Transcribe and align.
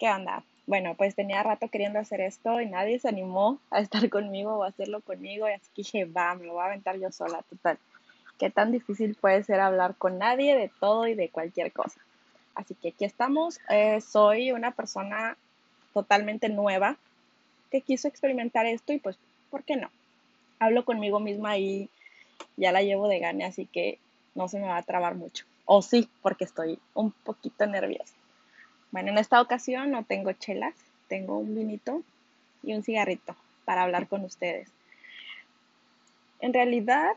¿Qué 0.00 0.08
onda? 0.08 0.42
Bueno, 0.66 0.94
pues 0.94 1.14
tenía 1.14 1.42
rato 1.42 1.68
queriendo 1.68 1.98
hacer 1.98 2.22
esto 2.22 2.58
y 2.62 2.66
nadie 2.66 2.98
se 2.98 3.08
animó 3.08 3.60
a 3.70 3.80
estar 3.80 4.08
conmigo 4.08 4.54
o 4.56 4.64
a 4.64 4.68
hacerlo 4.68 5.02
conmigo 5.02 5.46
y 5.46 5.52
así 5.52 5.66
que 5.74 5.82
dije, 5.82 6.04
va, 6.06 6.34
me 6.34 6.46
lo 6.46 6.54
voy 6.54 6.62
a 6.62 6.66
aventar 6.68 6.98
yo 6.98 7.12
sola, 7.12 7.42
total. 7.50 7.78
¿Qué 8.38 8.48
tan 8.48 8.72
difícil 8.72 9.14
puede 9.14 9.42
ser 9.42 9.60
hablar 9.60 9.94
con 9.96 10.16
nadie 10.16 10.56
de 10.56 10.70
todo 10.80 11.06
y 11.06 11.14
de 11.14 11.28
cualquier 11.28 11.70
cosa? 11.70 12.00
Así 12.54 12.74
que 12.74 12.88
aquí 12.88 13.04
estamos. 13.04 13.60
Eh, 13.68 14.00
soy 14.00 14.52
una 14.52 14.70
persona 14.70 15.36
totalmente 15.92 16.48
nueva 16.48 16.96
que 17.70 17.82
quiso 17.82 18.08
experimentar 18.08 18.64
esto 18.64 18.94
y 18.94 19.00
pues, 19.00 19.18
¿por 19.50 19.64
qué 19.64 19.76
no? 19.76 19.90
Hablo 20.60 20.86
conmigo 20.86 21.20
misma 21.20 21.58
y 21.58 21.90
ya 22.56 22.72
la 22.72 22.80
llevo 22.80 23.06
de 23.06 23.18
gane, 23.18 23.44
así 23.44 23.66
que 23.66 23.98
no 24.34 24.48
se 24.48 24.60
me 24.60 24.66
va 24.66 24.78
a 24.78 24.82
trabar 24.82 25.14
mucho. 25.14 25.44
O 25.66 25.82
sí, 25.82 26.08
porque 26.22 26.44
estoy 26.44 26.78
un 26.94 27.12
poquito 27.12 27.66
nerviosa. 27.66 28.14
Bueno, 28.90 29.10
en 29.10 29.18
esta 29.18 29.40
ocasión 29.40 29.90
no 29.90 30.04
tengo 30.04 30.32
chelas, 30.32 30.74
tengo 31.08 31.38
un 31.38 31.54
vinito 31.54 32.02
y 32.62 32.74
un 32.74 32.82
cigarrito 32.82 33.36
para 33.64 33.82
hablar 33.82 34.08
con 34.08 34.24
ustedes. 34.24 34.68
En 36.40 36.52
realidad, 36.52 37.12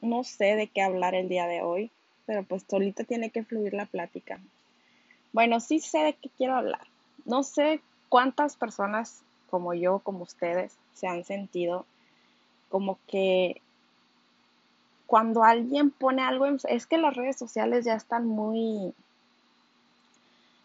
no 0.00 0.24
sé 0.24 0.56
de 0.56 0.66
qué 0.66 0.82
hablar 0.82 1.14
el 1.14 1.28
día 1.28 1.46
de 1.46 1.62
hoy, 1.62 1.90
pero 2.26 2.42
pues 2.44 2.64
solita 2.68 3.04
tiene 3.04 3.30
que 3.30 3.42
fluir 3.42 3.74
la 3.74 3.86
plática. 3.86 4.38
Bueno, 5.32 5.60
sí 5.60 5.80
sé 5.80 5.98
de 5.98 6.12
qué 6.14 6.28
quiero 6.36 6.54
hablar. 6.54 6.86
No 7.24 7.42
sé 7.42 7.80
cuántas 8.08 8.56
personas 8.56 9.22
como 9.50 9.74
yo, 9.74 9.98
como 10.00 10.22
ustedes, 10.22 10.76
se 10.94 11.08
han 11.08 11.24
sentido 11.24 11.86
como 12.68 12.98
que 13.08 13.60
cuando 15.06 15.42
alguien 15.42 15.90
pone 15.90 16.22
algo, 16.22 16.46
es 16.46 16.86
que 16.86 16.96
las 16.96 17.16
redes 17.16 17.36
sociales 17.36 17.84
ya 17.84 17.94
están 17.94 18.26
muy, 18.26 18.94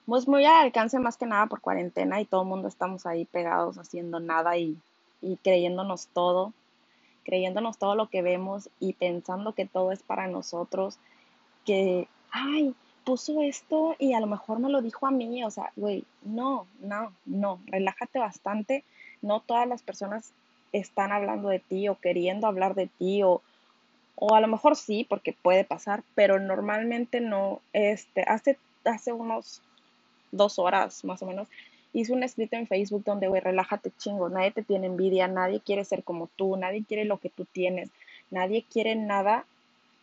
pues 0.05 0.27
muy 0.27 0.45
al 0.45 0.65
alcance 0.65 0.99
más 0.99 1.17
que 1.17 1.25
nada 1.25 1.47
por 1.47 1.61
cuarentena 1.61 2.21
y 2.21 2.25
todo 2.25 2.43
el 2.43 2.47
mundo 2.47 2.67
estamos 2.67 3.05
ahí 3.05 3.25
pegados 3.25 3.77
haciendo 3.77 4.19
nada 4.19 4.57
y, 4.57 4.77
y 5.21 5.37
creyéndonos 5.37 6.07
todo, 6.07 6.53
creyéndonos 7.23 7.77
todo 7.77 7.95
lo 7.95 8.07
que 8.07 8.21
vemos 8.21 8.69
y 8.79 8.93
pensando 8.93 9.53
que 9.53 9.65
todo 9.65 9.91
es 9.91 10.03
para 10.03 10.27
nosotros, 10.27 10.99
que, 11.65 12.07
ay, 12.31 12.75
puso 13.03 13.41
esto 13.41 13.95
y 13.99 14.13
a 14.13 14.19
lo 14.19 14.27
mejor 14.27 14.59
me 14.59 14.69
lo 14.69 14.81
dijo 14.81 15.07
a 15.07 15.11
mí, 15.11 15.43
o 15.43 15.51
sea, 15.51 15.71
güey, 15.75 16.03
no, 16.23 16.67
no, 16.81 17.13
no, 17.25 17.59
relájate 17.67 18.19
bastante, 18.19 18.83
no 19.21 19.39
todas 19.39 19.67
las 19.67 19.81
personas 19.81 20.31
están 20.71 21.11
hablando 21.11 21.49
de 21.49 21.59
ti 21.59 21.87
o 21.87 21.95
queriendo 21.95 22.47
hablar 22.47 22.75
de 22.75 22.87
ti 22.87 23.23
o, 23.23 23.41
o 24.15 24.35
a 24.35 24.41
lo 24.41 24.47
mejor 24.47 24.75
sí, 24.75 25.05
porque 25.07 25.33
puede 25.33 25.63
pasar, 25.63 26.03
pero 26.15 26.39
normalmente 26.39 27.21
no, 27.21 27.61
este, 27.73 28.23
hace, 28.23 28.57
hace 28.83 29.13
unos 29.13 29.61
dos 30.35 30.59
horas 30.59 31.03
más 31.03 31.21
o 31.21 31.25
menos, 31.25 31.47
hice 31.93 32.11
un 32.11 32.23
escrito 32.23 32.57
en 32.57 32.67
Facebook 32.67 33.03
donde, 33.05 33.27
güey, 33.27 33.41
relájate 33.41 33.91
chingo, 33.97 34.29
nadie 34.29 34.51
te 34.51 34.63
tiene 34.63 34.87
envidia, 34.87 35.27
nadie 35.27 35.61
quiere 35.61 35.85
ser 35.85 36.03
como 36.03 36.27
tú, 36.35 36.57
nadie 36.57 36.83
quiere 36.85 37.05
lo 37.05 37.19
que 37.19 37.29
tú 37.29 37.45
tienes, 37.45 37.89
nadie 38.31 38.65
quiere 38.69 38.95
nada 38.95 39.45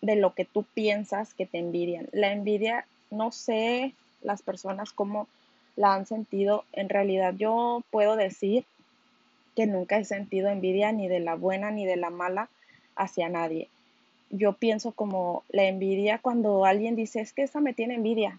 de 0.00 0.16
lo 0.16 0.34
que 0.34 0.44
tú 0.44 0.64
piensas 0.75 1.34
que 1.34 1.47
te 1.47 1.58
envidian. 1.58 2.08
La 2.12 2.33
envidia, 2.33 2.86
no 3.10 3.30
sé 3.30 3.92
las 4.22 4.42
personas 4.42 4.92
cómo 4.92 5.28
la 5.77 5.94
han 5.94 6.06
sentido, 6.06 6.64
en 6.72 6.88
realidad 6.88 7.34
yo 7.36 7.83
puedo 7.91 8.16
decir 8.16 8.64
que 9.55 9.66
nunca 9.66 9.98
he 9.98 10.05
sentido 10.05 10.48
envidia 10.48 10.92
ni 10.92 11.08
de 11.08 11.20
la 11.20 11.34
buena 11.34 11.70
ni 11.70 11.86
de 11.86 11.97
la 11.97 12.10
mala 12.10 12.48
hacia 12.97 13.28
nadie. 13.28 13.69
Yo 14.30 14.55
pienso 14.55 14.92
como 14.92 15.44
la 15.50 15.64
envidia 15.64 16.19
cuando 16.19 16.64
alguien 16.64 16.97
dice, 16.97 17.20
es 17.20 17.33
que 17.33 17.42
esa 17.42 17.60
me 17.60 17.75
tiene 17.75 17.94
envidia, 17.94 18.38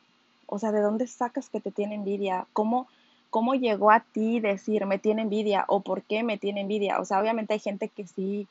o 0.54 0.60
sea, 0.60 0.72
¿de 0.72 0.82
dónde 0.82 1.08
sacas 1.08 1.50
que 1.50 1.60
te 1.60 1.72
tiene 1.72 1.96
envidia? 1.96 2.46
¿Cómo, 2.54 2.88
cómo 3.32 3.56
llegó 3.56 3.90
a 3.90 4.02
ti 4.02 4.40
decir 4.40 4.86
me 4.86 5.00
tiene 5.00 5.24
envidia 5.24 5.66
o 5.68 5.80
por 5.80 6.04
qué 6.04 6.22
me 6.22 6.38
tiene 6.38 6.62
envidia? 6.62 7.00
O 7.00 7.06
sea, 7.06 7.20
obviamente 7.20 7.54
hay 7.54 7.60
gente 7.60 7.90
que 7.90 8.06
sí, 8.06 8.48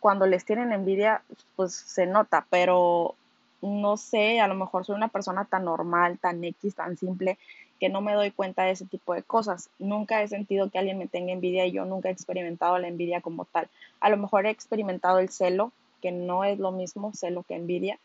cuando 0.00 0.26
les 0.26 0.44
tienen 0.44 0.72
envidia, 0.72 1.22
pues 1.54 1.74
se 1.74 2.06
nota, 2.06 2.44
pero 2.50 3.14
no 3.62 3.96
sé, 3.96 4.40
a 4.40 4.48
lo 4.48 4.56
mejor 4.56 4.84
soy 4.84 4.96
una 4.96 5.06
persona 5.06 5.44
tan 5.44 5.64
normal, 5.64 6.18
tan 6.18 6.42
X, 6.42 6.74
tan 6.74 6.96
simple, 6.96 7.38
que 7.78 7.88
no 7.88 8.00
me 8.00 8.14
doy 8.14 8.32
cuenta 8.32 8.64
de 8.64 8.72
ese 8.72 8.86
tipo 8.86 9.14
de 9.14 9.22
cosas. 9.22 9.70
Nunca 9.78 10.20
he 10.20 10.26
sentido 10.26 10.70
que 10.70 10.80
alguien 10.80 10.98
me 10.98 11.06
tenga 11.06 11.32
envidia 11.32 11.66
y 11.66 11.72
yo 11.72 11.84
nunca 11.84 12.08
he 12.08 12.12
experimentado 12.12 12.78
la 12.78 12.88
envidia 12.88 13.20
como 13.20 13.44
tal. 13.44 13.68
A 14.00 14.10
lo 14.10 14.16
mejor 14.16 14.44
he 14.46 14.50
experimentado 14.50 15.20
el 15.20 15.28
celo, 15.28 15.70
que 16.02 16.10
no 16.10 16.42
es 16.42 16.58
lo 16.58 16.72
mismo 16.72 17.12
celo 17.12 17.44
que 17.44 17.54
envidia, 17.54 17.96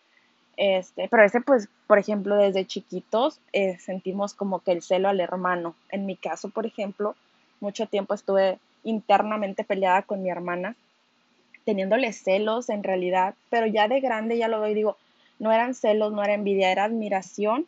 este, 0.58 1.08
pero 1.10 1.24
ese, 1.24 1.42
pues, 1.42 1.68
por 1.88 1.98
ejemplo, 1.98 2.36
desde 2.36 2.66
chiquitos 2.66 3.40
eh, 3.54 3.78
sentimos 3.80 4.34
como 4.34 4.60
que 4.60 4.72
el 4.72 4.82
celo 4.82 5.10
al 5.10 5.20
hermano. 5.20 5.76
En 5.90 6.06
mi 6.06 6.16
caso, 6.16 6.50
por 6.50 6.66
ejemplo, 6.66 7.16
mucho 7.60 7.88
tiempo 7.88 8.14
estuve 8.14 8.60
internamente 8.84 9.64
peleada 9.64 10.04
con 10.04 10.22
mi 10.22 10.30
hermana, 10.30 10.76
teniéndole 11.66 12.12
celos 12.14 12.70
en 12.70 12.84
realidad, 12.84 13.36
pero 13.50 13.66
ya 13.66 13.88
de 13.88 14.02
grande 14.02 14.38
ya 14.38 14.48
lo 14.48 14.62
veo 14.62 14.72
y 14.72 14.76
digo, 14.76 14.98
no 15.40 15.52
eran 15.52 15.74
celos, 15.74 16.14
no 16.14 16.24
era 16.24 16.34
envidia, 16.34 16.72
era 16.72 16.84
admiración 16.84 17.66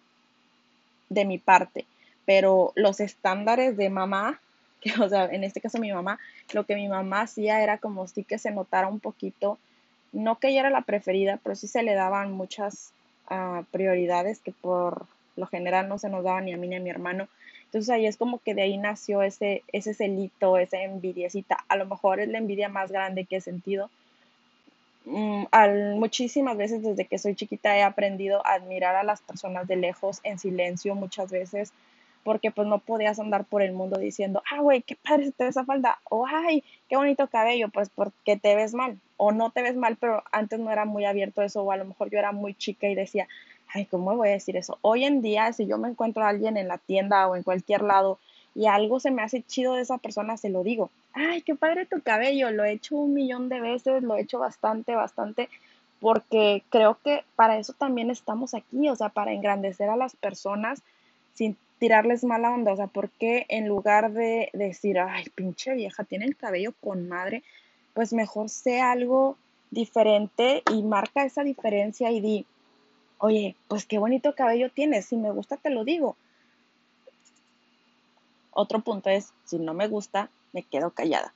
de 1.09 1.25
mi 1.25 1.38
parte. 1.38 1.85
Pero 2.25 2.72
los 2.75 3.00
estándares 3.00 3.78
de 3.78 3.90
mamá, 3.90 4.40
que, 4.81 4.91
o 5.02 5.09
sea, 5.09 5.25
en 5.25 5.44
este 5.44 5.62
caso 5.62 5.79
mi 5.79 5.91
mamá, 5.91 6.19
lo 6.53 6.66
que 6.66 6.75
mi 6.75 6.88
mamá 6.88 7.22
hacía 7.22 7.63
era 7.63 7.78
como 7.78 8.07
sí 8.07 8.23
que 8.23 8.38
se 8.38 8.52
notara 8.52 8.88
un 8.88 9.00
poquito 9.00 9.57
no 10.15 10.39
que 10.39 10.49
ella 10.49 10.61
era 10.61 10.69
la 10.69 10.81
preferida, 10.81 11.39
pero 11.43 11.55
sí 11.55 11.67
se 11.67 11.83
le 11.83 11.93
daban 11.93 12.31
muchas 12.31 12.93
ah, 13.27 13.63
prioridades 13.71 14.39
que 14.39 14.51
por 14.51 15.05
lo 15.35 15.45
general 15.45 15.89
no 15.89 15.99
se 15.99 16.09
nos 16.09 16.23
daban 16.23 16.45
ni 16.45 16.53
a 16.53 16.57
mí 16.57 16.67
ni 16.67 16.75
a 16.75 16.79
mi 16.79 16.89
hermano. 16.89 17.27
Entonces 17.65 17.89
ahí 17.89 18.05
es 18.05 18.15
como 18.15 18.39
que 18.39 18.55
de 18.55 18.61
ahí 18.61 18.77
nació 18.77 19.21
ese, 19.21 19.63
ese 19.73 19.93
celito, 19.93 20.57
esa 20.57 20.81
envidiecita. 20.81 21.65
A 21.67 21.75
lo 21.75 21.85
mejor 21.85 22.21
es 22.21 22.29
la 22.29 22.37
envidia 22.37 22.69
más 22.69 22.91
grande 22.91 23.25
que 23.25 23.37
he 23.37 23.41
sentido. 23.41 23.89
Mm, 25.03 25.45
muchísimas 25.99 26.57
veces 26.57 26.81
desde 26.81 27.05
que 27.05 27.17
soy 27.17 27.35
chiquita 27.35 27.77
he 27.77 27.83
aprendido 27.83 28.45
a 28.45 28.53
admirar 28.53 28.95
a 28.95 29.03
las 29.03 29.21
personas 29.21 29.67
de 29.67 29.75
lejos 29.75 30.21
en 30.23 30.39
silencio 30.39 30.95
muchas 30.95 31.29
veces 31.29 31.73
porque 32.25 32.49
pues 32.49 32.67
no 32.67 32.79
podías 32.79 33.19
andar 33.19 33.45
por 33.45 33.61
el 33.61 33.71
mundo 33.71 33.99
diciendo, 33.99 34.41
ah, 34.51 34.59
güey, 34.59 34.81
qué 34.81 34.95
padre 34.95 35.31
te 35.31 35.45
esa 35.47 35.63
falda, 35.63 35.99
o 36.09 36.25
ay, 36.25 36.63
qué 36.89 36.97
bonito 36.97 37.27
cabello, 37.27 37.69
pues 37.69 37.89
porque 37.93 38.35
te 38.35 38.55
ves 38.55 38.73
mal, 38.73 38.97
o 39.15 39.31
no 39.31 39.51
te 39.51 39.61
ves 39.61 39.75
mal, 39.75 39.95
pero 39.95 40.23
antes 40.31 40.59
no 40.59 40.71
era 40.71 40.85
muy 40.85 41.05
abierto 41.05 41.43
eso, 41.43 41.61
o 41.61 41.71
a 41.71 41.77
lo 41.77 41.85
mejor 41.85 42.09
yo 42.09 42.17
era 42.17 42.31
muy 42.31 42.55
chica 42.55 42.89
y 42.89 42.95
decía, 42.95 43.27
ay, 43.75 43.85
¿cómo 43.85 44.15
voy 44.15 44.29
a 44.29 44.31
decir 44.31 44.57
eso? 44.57 44.79
Hoy 44.81 45.05
en 45.05 45.21
día, 45.21 45.53
si 45.53 45.67
yo 45.67 45.77
me 45.77 45.87
encuentro 45.87 46.23
a 46.23 46.29
alguien 46.29 46.57
en 46.57 46.67
la 46.67 46.79
tienda 46.79 47.27
o 47.27 47.35
en 47.35 47.43
cualquier 47.43 47.83
lado 47.83 48.17
y 48.55 48.65
algo 48.65 48.99
se 48.99 49.11
me 49.11 49.21
hace 49.21 49.43
chido 49.43 49.75
de 49.75 49.83
esa 49.83 49.99
persona, 49.99 50.35
se 50.35 50.49
lo 50.49 50.63
digo, 50.63 50.89
ay, 51.13 51.43
qué 51.43 51.53
padre 51.53 51.85
tu 51.85 52.01
cabello, 52.01 52.49
lo 52.49 52.63
he 52.65 52.71
hecho 52.71 52.95
un 52.95 53.13
millón 53.13 53.49
de 53.49 53.61
veces, 53.61 54.01
lo 54.01 54.17
he 54.17 54.21
hecho 54.21 54.39
bastante, 54.39 54.95
bastante, 54.95 55.47
porque 55.99 56.63
creo 56.69 56.97
que 57.03 57.23
para 57.35 57.59
eso 57.59 57.73
también 57.73 58.09
estamos 58.09 58.55
aquí, 58.55 58.89
o 58.89 58.95
sea, 58.95 59.09
para 59.09 59.31
engrandecer 59.31 59.89
a 59.89 59.95
las 59.95 60.15
personas 60.15 60.81
sin 61.35 61.55
tirarles 61.79 62.23
mala 62.23 62.51
onda, 62.51 62.73
o 62.73 62.75
sea, 62.75 62.87
¿por 62.87 63.09
qué 63.09 63.45
en 63.49 63.67
lugar 63.67 64.11
de 64.11 64.49
decir, 64.53 64.99
ay, 64.99 65.25
pinche 65.35 65.73
vieja, 65.73 66.03
tiene 66.03 66.25
el 66.25 66.35
cabello 66.35 66.73
con 66.81 67.07
madre, 67.07 67.43
pues 67.93 68.13
mejor 68.13 68.49
sea 68.49 68.91
algo 68.91 69.37
diferente 69.71 70.63
y 70.71 70.83
marca 70.83 71.25
esa 71.25 71.43
diferencia 71.43 72.11
y 72.11 72.21
di, 72.21 72.45
oye, 73.17 73.55
pues 73.67 73.85
qué 73.85 73.97
bonito 73.97 74.35
cabello 74.35 74.69
tienes, 74.69 75.05
si 75.05 75.17
me 75.17 75.31
gusta 75.31 75.57
te 75.57 75.69
lo 75.69 75.83
digo. 75.83 76.15
Otro 78.51 78.79
punto 78.79 79.09
es, 79.09 79.33
si 79.43 79.57
no 79.57 79.73
me 79.73 79.87
gusta, 79.87 80.29
me 80.53 80.63
quedo 80.63 80.91
callada. 80.91 81.33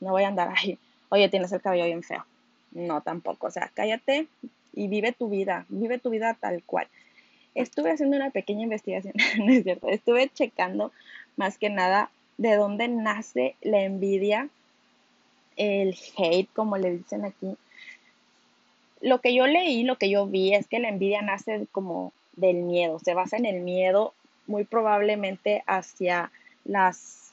No 0.00 0.12
voy 0.12 0.22
a 0.22 0.28
andar 0.28 0.52
ahí, 0.56 0.78
oye, 1.10 1.28
tienes 1.28 1.52
el 1.52 1.60
cabello 1.60 1.84
bien 1.84 2.02
feo. 2.02 2.24
No, 2.70 3.02
tampoco, 3.02 3.48
o 3.48 3.50
sea, 3.50 3.70
cállate 3.74 4.26
y 4.72 4.88
vive 4.88 5.12
tu 5.12 5.28
vida, 5.28 5.66
vive 5.68 5.98
tu 5.98 6.08
vida 6.08 6.32
tal 6.40 6.62
cual 6.64 6.88
estuve 7.54 7.90
haciendo 7.90 8.16
una 8.16 8.30
pequeña 8.30 8.62
investigación, 8.62 9.14
no 9.38 9.52
es 9.52 9.64
cierto, 9.64 9.88
estuve 9.88 10.28
checando 10.28 10.92
más 11.36 11.58
que 11.58 11.70
nada 11.70 12.10
de 12.38 12.56
dónde 12.56 12.88
nace 12.88 13.56
la 13.62 13.82
envidia, 13.82 14.48
el 15.56 15.96
hate, 16.16 16.48
como 16.54 16.76
le 16.76 16.96
dicen 16.98 17.24
aquí. 17.24 17.56
Lo 19.00 19.20
que 19.20 19.34
yo 19.34 19.46
leí, 19.46 19.82
lo 19.82 19.96
que 19.96 20.10
yo 20.10 20.26
vi 20.26 20.54
es 20.54 20.66
que 20.66 20.78
la 20.78 20.88
envidia 20.88 21.22
nace 21.22 21.66
como 21.72 22.12
del 22.36 22.56
miedo, 22.56 22.98
se 22.98 23.14
basa 23.14 23.36
en 23.36 23.46
el 23.46 23.60
miedo 23.60 24.14
muy 24.46 24.64
probablemente 24.64 25.62
hacia 25.66 26.30
las 26.64 27.32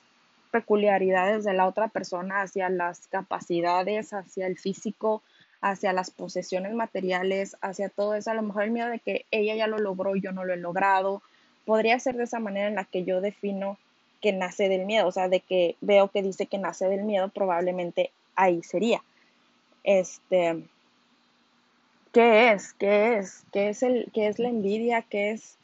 peculiaridades 0.52 1.44
de 1.44 1.54
la 1.54 1.68
otra 1.68 1.88
persona, 1.88 2.42
hacia 2.42 2.70
las 2.70 3.08
capacidades, 3.08 4.14
hacia 4.14 4.48
el 4.48 4.58
físico, 4.58 5.22
hacia 5.62 5.94
las 5.94 6.12
posesiones 6.12 6.74
materiales, 6.74 7.58
hacia 7.62 7.90
todo 7.90 8.16
eso, 8.16 8.32
a 8.32 8.34
lo 8.34 8.42
mejor 8.42 8.64
el 8.64 8.72
miedo 8.72 8.90
de 8.90 9.00
que 9.00 9.26
ella 9.32 9.56
ya 9.56 9.68
lo 9.68 9.78
logró 9.78 10.16
y 10.16 10.22
yo 10.22 10.32
no 10.32 10.46
lo 10.46 10.54
he 10.54 10.58
logrado, 10.58 11.22
podría 11.66 12.00
ser 12.00 12.16
de 12.16 12.24
esa 12.24 12.40
manera 12.40 12.68
en 12.68 12.76
la 12.76 12.86
que 12.86 13.04
yo 13.04 13.22
defino 13.22 13.78
que 14.22 14.34
nace 14.34 14.70
del 14.70 14.86
miedo, 14.86 15.08
o 15.08 15.12
sea, 15.12 15.30
de 15.30 15.40
que 15.40 15.76
veo 15.82 16.10
que 16.10 16.22
dice 16.22 16.46
que 16.46 16.58
nace 16.58 16.88
del 16.88 17.04
miedo, 17.04 17.30
probablemente 17.30 18.12
ahí 18.36 18.64
sería. 18.64 19.02
Este, 19.84 20.64
¿qué 22.12 22.52
es? 22.52 22.74
¿Qué 22.74 23.18
es? 23.18 23.44
¿Qué 23.52 23.70
es 23.70 23.84
el 23.84 24.10
qué 24.14 24.28
es 24.28 24.40
la 24.40 24.50
envidia? 24.50 25.02
¿Qué 25.04 25.32
es 25.32 25.58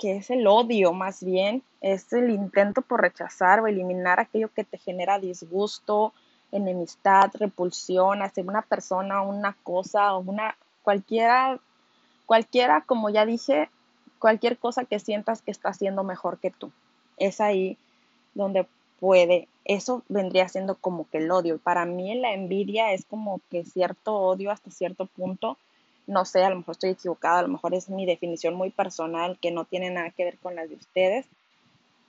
que 0.00 0.16
es 0.16 0.30
el 0.30 0.46
odio 0.46 0.94
más 0.94 1.22
bien, 1.22 1.62
es 1.82 2.10
el 2.14 2.30
intento 2.30 2.80
por 2.80 3.02
rechazar 3.02 3.60
o 3.60 3.66
eliminar 3.66 4.18
aquello 4.18 4.48
que 4.48 4.64
te 4.64 4.78
genera 4.78 5.18
disgusto, 5.18 6.14
enemistad, 6.52 7.30
repulsión 7.34 8.22
hacia 8.22 8.42
una 8.42 8.62
persona, 8.62 9.22
una 9.22 9.56
cosa 9.62 10.14
o 10.14 10.20
una 10.20 10.56
cualquiera, 10.82 11.58
cualquiera, 12.26 12.82
como 12.82 13.10
ya 13.10 13.26
dije, 13.26 13.68
cualquier 14.18 14.58
cosa 14.58 14.84
que 14.84 14.98
sientas 14.98 15.42
que 15.42 15.50
está 15.50 15.70
haciendo 15.70 16.04
mejor 16.04 16.38
que 16.38 16.50
tú. 16.50 16.70
Es 17.16 17.40
ahí 17.40 17.76
donde 18.34 18.66
puede, 18.98 19.48
eso 19.64 20.02
vendría 20.08 20.48
siendo 20.48 20.74
como 20.76 21.08
que 21.08 21.18
el 21.18 21.30
odio. 21.30 21.58
Para 21.58 21.84
mí 21.86 22.14
la 22.14 22.32
envidia 22.32 22.92
es 22.92 23.04
como 23.04 23.40
que 23.50 23.64
cierto 23.64 24.16
odio 24.16 24.50
hasta 24.50 24.70
cierto 24.70 25.06
punto 25.06 25.56
no 26.10 26.24
sé, 26.24 26.42
a 26.42 26.50
lo 26.50 26.56
mejor 26.56 26.72
estoy 26.72 26.90
equivocada, 26.90 27.38
a 27.38 27.42
lo 27.42 27.48
mejor 27.48 27.72
es 27.72 27.88
mi 27.88 28.04
definición 28.04 28.54
muy 28.54 28.70
personal 28.70 29.38
que 29.40 29.52
no 29.52 29.64
tiene 29.64 29.90
nada 29.90 30.10
que 30.10 30.24
ver 30.24 30.38
con 30.38 30.56
la 30.56 30.66
de 30.66 30.74
ustedes, 30.74 31.26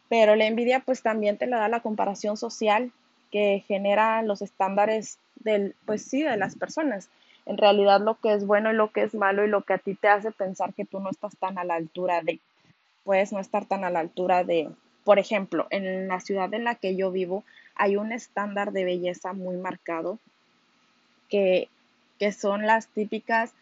pero 0.10 0.36
la 0.36 0.46
envidia 0.46 0.82
pues 0.82 1.02
también 1.02 1.38
te 1.38 1.48
la 1.48 1.60
da 1.60 1.70
la 1.70 1.82
comparación 1.82 2.36
social 2.36 2.92
que 3.32 3.64
genera 3.68 4.22
los 4.22 4.42
estándares 4.42 5.18
del, 5.36 5.76
pues 5.86 6.04
sí, 6.04 6.22
de 6.22 6.38
las 6.38 6.56
personas. 6.56 7.10
En 7.46 7.58
realidad 7.58 8.02
lo 8.02 8.16
que 8.16 8.34
es 8.34 8.46
bueno 8.46 8.72
y 8.72 8.76
lo 8.76 8.92
que 8.92 9.04
es 9.04 9.16
malo 9.16 9.44
y 9.44 9.50
lo 9.50 9.62
que 9.62 9.74
a 9.74 9.78
ti 9.78 9.96
te 9.96 10.08
hace 10.08 10.32
pensar 10.32 10.74
que 10.74 10.86
tú 10.86 11.00
no 11.00 11.10
estás 11.10 11.36
tan 11.38 11.58
a 11.58 11.64
la 11.64 11.76
altura 11.76 12.22
de, 12.22 12.40
puedes 13.04 13.32
no 13.32 13.40
estar 13.40 13.66
tan 13.66 13.84
a 13.84 13.90
la 13.90 14.00
altura 14.00 14.44
de, 14.44 14.70
por 15.04 15.18
ejemplo, 15.18 15.68
en 15.70 16.08
la 16.08 16.20
ciudad 16.20 16.54
en 16.54 16.66
la 16.66 16.76
que 16.76 16.96
yo 16.96 17.12
vivo 17.12 17.44
hay 17.76 17.96
un 17.96 18.12
estándar 18.12 18.72
de 18.72 18.86
belleza 18.86 19.34
muy 19.34 19.58
marcado 19.58 20.20
que, 21.30 21.70
que 22.20 22.32
son 22.32 22.68
las 22.68 22.88
típicas 22.88 23.54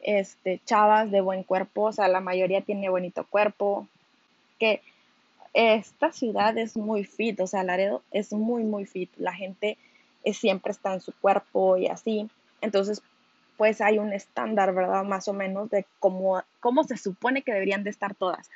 este, 0.00 0.60
chavas 0.64 1.10
de 1.10 1.20
buen 1.20 1.42
cuerpo, 1.42 1.82
o 1.82 1.92
sea, 1.92 2.08
la 2.08 2.20
mayoría 2.20 2.62
tiene 2.62 2.88
bonito 2.88 3.26
cuerpo, 3.26 3.86
que 4.58 4.80
esta 5.54 6.12
ciudad 6.12 6.56
es 6.58 6.76
muy 6.76 7.04
fit, 7.04 7.40
o 7.40 7.46
sea, 7.46 7.62
Laredo 7.64 8.02
es 8.10 8.32
muy, 8.32 8.64
muy 8.64 8.86
fit, 8.86 9.10
la 9.16 9.32
gente 9.32 9.78
siempre 10.32 10.72
está 10.72 10.94
en 10.94 11.00
su 11.00 11.12
cuerpo 11.12 11.76
y 11.76 11.86
así, 11.86 12.28
entonces, 12.60 13.02
pues 13.56 13.80
hay 13.80 13.98
un 13.98 14.12
estándar, 14.12 14.74
¿verdad? 14.74 15.04
Más 15.04 15.26
o 15.28 15.32
menos 15.32 15.70
de 15.70 15.86
cómo, 16.00 16.42
cómo 16.60 16.84
se 16.84 16.96
supone 16.96 17.42
que 17.42 17.52
deberían 17.52 17.82
de 17.82 17.90
estar 17.90 18.14
todas, 18.14 18.50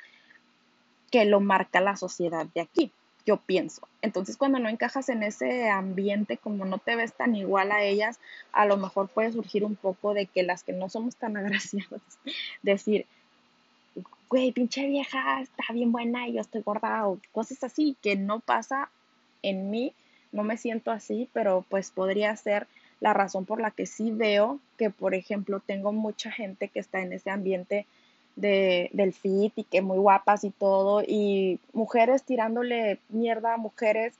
que 1.11 1.25
lo 1.25 1.39
marca 1.39 1.81
la 1.81 1.95
sociedad 1.95 2.45
de 2.53 2.61
aquí 2.61 2.91
yo 3.25 3.37
pienso. 3.37 3.87
Entonces, 4.01 4.37
cuando 4.37 4.59
no 4.59 4.69
encajas 4.69 5.09
en 5.09 5.23
ese 5.23 5.69
ambiente, 5.69 6.37
como 6.37 6.65
no 6.65 6.77
te 6.77 6.95
ves 6.95 7.13
tan 7.13 7.35
igual 7.35 7.71
a 7.71 7.83
ellas, 7.83 8.19
a 8.51 8.65
lo 8.65 8.77
mejor 8.77 9.07
puede 9.07 9.31
surgir 9.31 9.63
un 9.63 9.75
poco 9.75 10.13
de 10.13 10.25
que 10.25 10.43
las 10.43 10.63
que 10.63 10.73
no 10.73 10.89
somos 10.89 11.15
tan 11.15 11.37
agraciadas, 11.37 12.01
decir, 12.61 13.05
güey, 14.33 14.51
pinche 14.51 14.87
vieja, 14.87 15.41
está 15.41 15.71
bien 15.73 15.91
buena 15.91 16.27
y 16.27 16.33
yo 16.33 16.41
estoy 16.41 16.63
gorda, 16.63 17.07
o 17.07 17.19
cosas 17.31 17.63
así, 17.63 17.95
que 18.01 18.15
no 18.15 18.39
pasa 18.39 18.89
en 19.43 19.69
mí, 19.69 19.93
no 20.31 20.41
me 20.41 20.57
siento 20.57 20.89
así, 20.89 21.29
pero 21.33 21.63
pues 21.69 21.91
podría 21.91 22.35
ser 22.35 22.65
la 22.99 23.13
razón 23.13 23.45
por 23.45 23.61
la 23.61 23.69
que 23.69 23.85
sí 23.85 24.09
veo 24.09 24.59
que, 24.75 24.89
por 24.89 25.13
ejemplo, 25.13 25.59
tengo 25.59 25.93
mucha 25.93 26.31
gente 26.31 26.69
que 26.69 26.79
está 26.79 27.01
en 27.01 27.13
ese 27.13 27.29
ambiente 27.29 27.85
de, 28.35 28.89
del 28.93 29.13
fit 29.13 29.53
y 29.55 29.65
que 29.65 29.83
muy 29.83 29.99
guapas 29.99 30.43
y 30.43 30.49
todo, 30.49 31.03
y 31.03 31.59
mujeres 31.71 32.23
tirándole 32.23 32.97
mierda 33.09 33.53
a 33.53 33.57
mujeres 33.57 34.15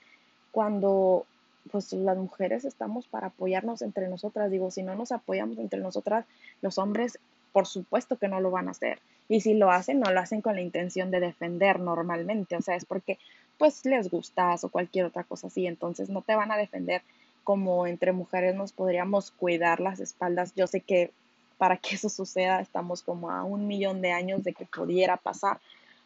cuando 0.52 1.26
pues 1.72 1.92
las 1.94 2.18
mujeres 2.18 2.66
estamos 2.66 3.08
para 3.08 3.28
apoyarnos 3.28 3.82
entre 3.82 4.10
nosotras. 4.10 4.52
Digo, 4.52 4.70
si 4.70 4.84
no 4.84 4.94
nos 4.94 5.12
apoyamos 5.12 5.58
entre 5.58 5.80
nosotras, 5.80 6.26
los 6.62 6.78
hombres 6.78 7.18
por 7.54 7.68
supuesto 7.68 8.18
que 8.18 8.28
no 8.28 8.42
lo 8.42 8.52
van 8.52 8.68
a 8.68 8.72
hacer. 8.72 9.00
Y 9.30 9.42
si 9.42 9.54
lo 9.54 9.72
hacen, 9.72 10.00
no 10.00 10.12
lo 10.12 10.20
hacen 10.20 10.42
con 10.42 10.56
la 10.56 10.62
intención 10.62 11.12
de 11.12 11.22
defender 11.22 11.80
normalmente. 11.80 12.58
O 12.58 12.62
sea, 12.62 12.76
es 12.76 12.84
porque 12.84 13.18
pues 13.58 13.86
les 13.86 14.10
gustas 14.10 14.64
o 14.64 14.70
cualquier 14.70 15.06
otra 15.06 15.24
cosa 15.24 15.48
así. 15.48 15.66
Entonces 15.68 16.10
no 16.10 16.22
te 16.22 16.36
van 16.36 16.52
a 16.52 16.58
defender 16.58 17.02
como 17.44 17.88
entre 17.88 18.12
mujeres 18.12 18.56
nos 18.56 18.72
podríamos 18.72 19.32
cuidar 19.32 19.80
las 19.80 20.00
espaldas. 20.00 20.54
Yo 20.56 20.68
sé 20.68 20.82
que 20.82 21.12
para 21.58 21.78
que 21.78 21.96
eso 21.96 22.10
suceda 22.10 22.60
estamos 22.60 23.02
como 23.02 23.32
a 23.32 23.44
un 23.44 23.68
millón 23.68 24.02
de 24.02 24.12
años 24.12 24.44
de 24.44 24.54
que 24.54 24.66
pudiera 24.66 25.18
pasar, 25.18 25.60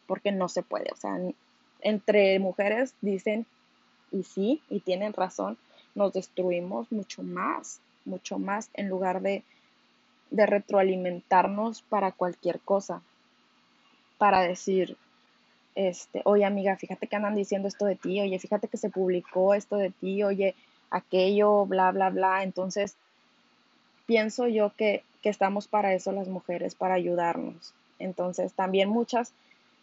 porque 0.05 0.31
no 0.31 0.49
se 0.49 0.63
puede. 0.63 0.91
O 0.91 0.95
sea, 0.95 1.17
entre 1.81 2.37
mujeres 2.39 2.93
dicen, 3.01 3.45
y 4.11 4.23
sí, 4.23 4.61
y 4.69 4.79
tienen 4.79 5.13
razón, 5.13 5.57
nos 5.95 6.13
destruimos 6.13 6.91
mucho 6.91 7.23
más, 7.23 7.79
mucho 8.05 8.39
más 8.39 8.69
en 8.73 8.89
lugar 8.89 9.21
de, 9.21 9.43
de 10.31 10.45
retroalimentarnos 10.45 11.81
para 11.83 12.11
cualquier 12.11 12.59
cosa, 12.59 13.01
para 14.17 14.41
decir, 14.41 14.97
este, 15.75 16.21
oye 16.25 16.45
amiga, 16.45 16.75
fíjate 16.75 17.07
que 17.07 17.15
andan 17.15 17.35
diciendo 17.35 17.67
esto 17.67 17.85
de 17.85 17.95
ti, 17.95 18.19
oye, 18.19 18.39
fíjate 18.39 18.67
que 18.67 18.77
se 18.77 18.89
publicó 18.89 19.53
esto 19.53 19.77
de 19.77 19.91
ti, 19.91 20.23
oye, 20.23 20.55
aquello, 20.89 21.65
bla, 21.65 21.91
bla, 21.91 22.09
bla. 22.09 22.43
Entonces, 22.43 22.95
pienso 24.05 24.47
yo 24.47 24.73
que, 24.75 25.03
estamos 25.23 25.67
para 25.67 25.93
eso 25.93 26.13
las 26.13 26.29
mujeres, 26.29 26.73
para 26.73 26.93
ayudarnos. 26.93 27.73
Entonces 27.99 28.53
también 28.53 28.87
muchas 28.87 29.33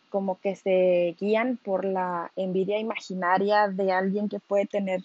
como 0.08 0.40
que 0.40 0.56
se 0.56 1.14
guían 1.20 1.58
por 1.62 1.84
la 1.84 2.32
envidia 2.34 2.78
imaginaria 2.78 3.68
de 3.68 3.92
alguien 3.92 4.30
que 4.30 4.40
puede 4.40 4.64
tener 4.64 5.02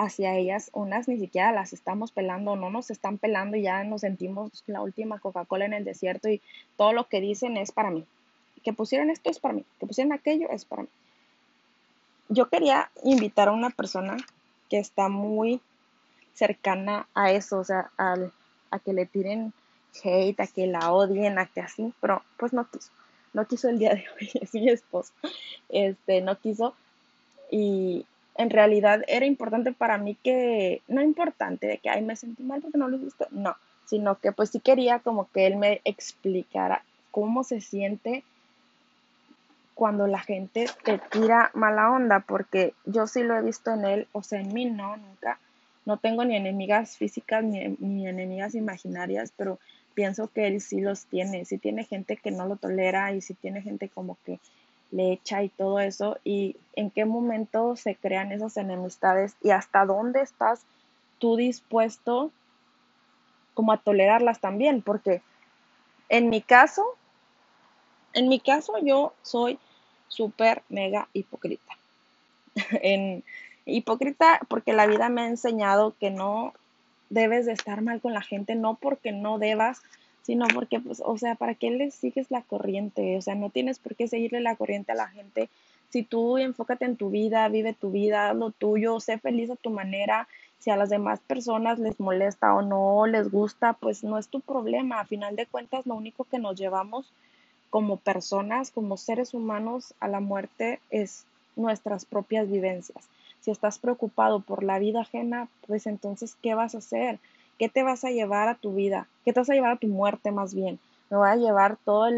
hacia 0.00 0.34
ellas, 0.34 0.70
unas 0.72 1.08
ni 1.08 1.18
siquiera 1.18 1.52
las 1.52 1.74
estamos 1.74 2.10
pelando, 2.10 2.56
no 2.56 2.70
nos 2.70 2.90
están 2.90 3.18
pelando 3.18 3.58
y 3.58 3.62
ya 3.62 3.84
nos 3.84 4.00
sentimos 4.00 4.64
la 4.66 4.80
última 4.80 5.18
Coca-Cola 5.18 5.66
en 5.66 5.74
el 5.74 5.84
desierto 5.84 6.30
y 6.30 6.40
todo 6.78 6.94
lo 6.94 7.06
que 7.06 7.20
dicen 7.20 7.58
es 7.58 7.70
para 7.70 7.90
mí. 7.90 8.06
Que 8.62 8.72
pusieron 8.72 9.10
esto 9.10 9.28
es 9.28 9.38
para 9.38 9.52
mí, 9.52 9.64
que 9.78 9.86
pusieron 9.86 10.14
aquello 10.14 10.48
es 10.50 10.64
para 10.64 10.82
mí. 10.82 10.88
Yo 12.30 12.48
quería 12.48 12.90
invitar 13.04 13.48
a 13.48 13.52
una 13.52 13.68
persona 13.68 14.16
que 14.70 14.78
está 14.78 15.10
muy 15.10 15.60
cercana 16.32 17.06
a 17.12 17.32
eso, 17.32 17.58
o 17.58 17.64
sea, 17.64 17.90
a 17.98 18.78
que 18.78 18.94
le 18.94 19.04
tiren 19.04 19.52
hate, 20.02 20.40
a 20.40 20.46
que 20.46 20.66
la 20.66 20.92
odien, 20.92 21.38
a 21.38 21.44
que 21.44 21.60
así, 21.60 21.92
pero 22.00 22.22
pues 22.38 22.54
no 22.54 22.66
quiso, 22.70 22.90
no 23.34 23.46
quiso 23.46 23.68
el 23.68 23.78
día 23.78 23.90
de 23.90 24.04
hoy, 24.16 24.30
es 24.40 24.54
mi 24.54 24.70
esposo, 24.70 25.12
este, 25.68 26.22
no 26.22 26.38
quiso 26.38 26.74
y 27.50 28.06
en 28.40 28.48
realidad 28.48 29.02
era 29.06 29.26
importante 29.26 29.72
para 29.72 29.98
mí 29.98 30.16
que, 30.24 30.80
no 30.88 31.02
importante 31.02 31.66
de 31.66 31.76
que, 31.76 31.90
ay, 31.90 32.00
me 32.00 32.16
sentí 32.16 32.42
mal 32.42 32.62
porque 32.62 32.78
no 32.78 32.88
lo 32.88 32.96
visto, 32.96 33.26
no, 33.30 33.54
sino 33.84 34.18
que 34.18 34.32
pues 34.32 34.48
sí 34.48 34.60
quería 34.60 35.00
como 35.00 35.30
que 35.30 35.46
él 35.46 35.56
me 35.56 35.82
explicara 35.84 36.82
cómo 37.10 37.44
se 37.44 37.60
siente 37.60 38.24
cuando 39.74 40.06
la 40.06 40.20
gente 40.20 40.66
te 40.84 40.96
tira 40.98 41.50
mala 41.52 41.90
onda, 41.90 42.20
porque 42.20 42.72
yo 42.86 43.06
sí 43.06 43.22
lo 43.22 43.36
he 43.36 43.42
visto 43.42 43.72
en 43.72 43.84
él, 43.84 44.08
o 44.12 44.22
sea, 44.22 44.40
en 44.40 44.54
mí 44.54 44.64
no, 44.64 44.96
nunca, 44.96 45.38
no 45.84 45.98
tengo 45.98 46.24
ni 46.24 46.34
enemigas 46.34 46.96
físicas 46.96 47.44
ni, 47.44 48.06
enemigas 48.06 48.54
imaginarias, 48.54 49.34
pero 49.36 49.58
pienso 49.92 50.28
que 50.28 50.46
él 50.46 50.62
sí 50.62 50.80
los 50.80 51.04
tiene, 51.04 51.44
sí 51.44 51.58
tiene 51.58 51.84
gente 51.84 52.16
que 52.16 52.30
no 52.30 52.46
lo 52.46 52.56
tolera 52.56 53.12
y 53.12 53.20
sí 53.20 53.34
tiene 53.34 53.60
gente 53.60 53.90
como 53.90 54.16
que 54.24 54.38
le 54.90 55.12
echa 55.12 55.42
y 55.42 55.48
todo 55.48 55.80
eso, 55.80 56.18
y 56.24 56.56
en 56.74 56.90
qué 56.90 57.04
momento 57.04 57.76
se 57.76 57.94
crean 57.94 58.32
esas 58.32 58.56
enemistades 58.56 59.36
y 59.42 59.50
hasta 59.50 59.84
dónde 59.84 60.22
estás 60.22 60.62
tú 61.18 61.36
dispuesto 61.36 62.30
como 63.54 63.72
a 63.72 63.78
tolerarlas 63.78 64.40
también, 64.40 64.82
porque 64.82 65.22
en 66.08 66.30
mi 66.30 66.40
caso, 66.40 66.84
en 68.14 68.28
mi 68.28 68.40
caso 68.40 68.74
yo 68.82 69.12
soy 69.22 69.58
súper 70.08 70.62
mega 70.68 71.08
hipócrita. 71.12 71.76
en, 72.82 73.22
Hipócrita 73.70 74.40
porque 74.48 74.72
la 74.72 74.86
vida 74.86 75.08
me 75.08 75.22
ha 75.22 75.26
enseñado 75.26 75.94
que 75.98 76.10
no 76.10 76.52
debes 77.08 77.46
de 77.46 77.52
estar 77.52 77.82
mal 77.82 78.00
con 78.00 78.14
la 78.14 78.22
gente, 78.22 78.54
no 78.54 78.74
porque 78.74 79.12
no 79.12 79.38
debas, 79.38 79.82
sino 80.22 80.46
porque, 80.52 80.80
pues, 80.80 81.02
o 81.04 81.16
sea, 81.18 81.34
¿para 81.34 81.54
qué 81.54 81.70
le 81.70 81.90
sigues 81.90 82.30
la 82.30 82.42
corriente? 82.42 83.16
O 83.16 83.22
sea, 83.22 83.34
no 83.34 83.50
tienes 83.50 83.78
por 83.78 83.96
qué 83.96 84.08
seguirle 84.08 84.40
la 84.40 84.56
corriente 84.56 84.92
a 84.92 84.96
la 84.96 85.08
gente. 85.08 85.48
Si 85.90 86.02
tú 86.02 86.38
enfócate 86.38 86.84
en 86.84 86.96
tu 86.96 87.10
vida, 87.10 87.48
vive 87.48 87.72
tu 87.72 87.90
vida, 87.90 88.32
lo 88.34 88.50
tuyo, 88.50 89.00
sé 89.00 89.18
feliz 89.18 89.50
a 89.50 89.56
tu 89.56 89.70
manera. 89.70 90.28
Si 90.58 90.70
a 90.70 90.76
las 90.76 90.90
demás 90.90 91.20
personas 91.20 91.78
les 91.78 91.98
molesta 91.98 92.54
o 92.54 92.62
no 92.62 93.06
les 93.06 93.30
gusta, 93.30 93.72
pues 93.72 94.04
no 94.04 94.18
es 94.18 94.28
tu 94.28 94.40
problema. 94.40 95.00
A 95.00 95.06
final 95.06 95.34
de 95.36 95.46
cuentas, 95.46 95.86
lo 95.86 95.94
único 95.94 96.24
que 96.24 96.38
nos 96.38 96.56
llevamos 96.56 97.10
como 97.70 97.96
personas, 97.96 98.70
como 98.70 98.96
seres 98.96 99.32
humanos 99.32 99.94
a 100.00 100.08
la 100.08 100.20
muerte 100.20 100.80
es 100.90 101.24
nuestras 101.56 102.04
propias 102.04 102.50
vivencias. 102.50 103.08
Si 103.40 103.50
estás 103.50 103.78
preocupado 103.78 104.40
por 104.40 104.62
la 104.62 104.78
vida 104.78 105.00
ajena, 105.00 105.48
pues 105.66 105.86
entonces, 105.86 106.36
¿qué 106.42 106.54
vas 106.54 106.74
a 106.74 106.78
hacer? 106.78 107.18
¿Qué 107.58 107.68
te 107.68 107.82
vas 107.82 108.04
a 108.04 108.10
llevar 108.10 108.48
a 108.48 108.54
tu 108.54 108.74
vida? 108.74 109.08
¿Qué 109.30 109.34
te 109.34 109.38
vas 109.38 109.50
a 109.50 109.54
llevar 109.54 109.70
a 109.70 109.76
tu 109.76 109.86
muerte 109.86 110.32
más 110.32 110.56
bien? 110.56 110.80
Me 111.08 111.16
voy 111.16 111.28
a 111.28 111.36
llevar 111.36 111.76
todo 111.76 112.08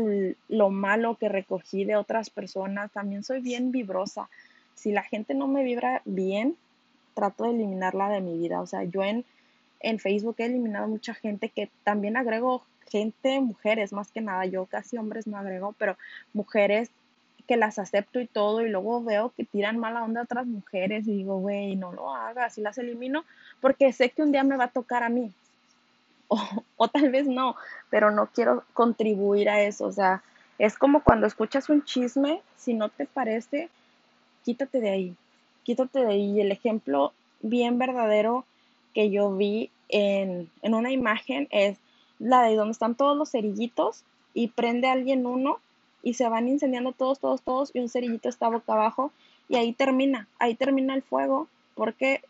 lo 0.48 0.70
malo 0.70 1.16
que 1.16 1.28
recogí 1.28 1.84
de 1.84 1.94
otras 1.94 2.30
personas. 2.30 2.90
También 2.90 3.22
soy 3.22 3.42
bien 3.42 3.70
vibrosa. 3.70 4.30
Si 4.74 4.92
la 4.92 5.02
gente 5.02 5.34
no 5.34 5.46
me 5.46 5.62
vibra 5.62 6.00
bien, 6.06 6.56
trato 7.12 7.44
de 7.44 7.50
eliminarla 7.50 8.08
de 8.08 8.22
mi 8.22 8.38
vida. 8.38 8.62
O 8.62 8.66
sea, 8.66 8.84
yo 8.84 9.04
en, 9.04 9.26
en 9.80 9.98
Facebook 9.98 10.36
he 10.38 10.46
eliminado 10.46 10.88
mucha 10.88 11.12
gente 11.12 11.50
que 11.50 11.68
también 11.84 12.16
agrego 12.16 12.64
gente, 12.88 13.42
mujeres 13.42 13.92
más 13.92 14.10
que 14.10 14.22
nada. 14.22 14.46
Yo 14.46 14.64
casi 14.64 14.96
hombres 14.96 15.26
no 15.26 15.36
agrego, 15.36 15.74
pero 15.76 15.98
mujeres 16.32 16.90
que 17.46 17.58
las 17.58 17.78
acepto 17.78 18.20
y 18.20 18.26
todo, 18.26 18.62
y 18.62 18.70
luego 18.70 19.04
veo 19.04 19.34
que 19.36 19.44
tiran 19.44 19.78
mala 19.78 20.02
onda 20.02 20.22
a 20.22 20.24
otras 20.24 20.46
mujeres 20.46 21.06
y 21.06 21.16
digo, 21.18 21.40
güey, 21.40 21.76
no 21.76 21.92
lo 21.92 22.14
hagas, 22.14 22.56
y 22.56 22.62
las 22.62 22.78
elimino, 22.78 23.26
porque 23.60 23.92
sé 23.92 24.08
que 24.08 24.22
un 24.22 24.32
día 24.32 24.44
me 24.44 24.56
va 24.56 24.64
a 24.64 24.68
tocar 24.68 25.02
a 25.02 25.10
mí. 25.10 25.30
O, 26.76 26.88
tal 26.88 27.10
vez 27.10 27.26
no, 27.26 27.56
pero 27.90 28.10
no 28.10 28.26
quiero 28.26 28.64
contribuir 28.72 29.48
a 29.48 29.62
eso. 29.62 29.86
O 29.86 29.92
sea, 29.92 30.22
es 30.58 30.76
como 30.76 31.02
cuando 31.02 31.26
escuchas 31.26 31.68
un 31.68 31.84
chisme, 31.84 32.40
si 32.56 32.74
no 32.74 32.88
te 32.88 33.06
parece, 33.06 33.68
quítate 34.44 34.80
de 34.80 34.90
ahí, 34.90 35.16
quítate 35.62 36.00
de 36.00 36.12
ahí. 36.12 36.40
El 36.40 36.50
ejemplo 36.50 37.12
bien 37.40 37.78
verdadero 37.78 38.44
que 38.94 39.10
yo 39.10 39.34
vi 39.34 39.70
en, 39.88 40.50
en 40.62 40.74
una 40.74 40.90
imagen 40.90 41.48
es 41.50 41.78
la 42.18 42.42
de 42.42 42.56
donde 42.56 42.72
están 42.72 42.94
todos 42.94 43.16
los 43.16 43.30
cerillitos 43.30 44.04
y 44.34 44.48
prende 44.48 44.88
alguien 44.88 45.26
uno 45.26 45.58
y 46.02 46.14
se 46.14 46.28
van 46.28 46.48
incendiando 46.48 46.92
todos, 46.92 47.20
todos, 47.20 47.42
todos 47.42 47.70
y 47.74 47.80
un 47.80 47.88
cerillito 47.88 48.28
está 48.28 48.48
boca 48.48 48.72
abajo 48.72 49.12
y 49.48 49.56
ahí 49.56 49.72
termina, 49.72 50.28
ahí 50.38 50.54
termina 50.54 50.94
el 50.94 51.02
fuego 51.02 51.48
porque 51.74 52.22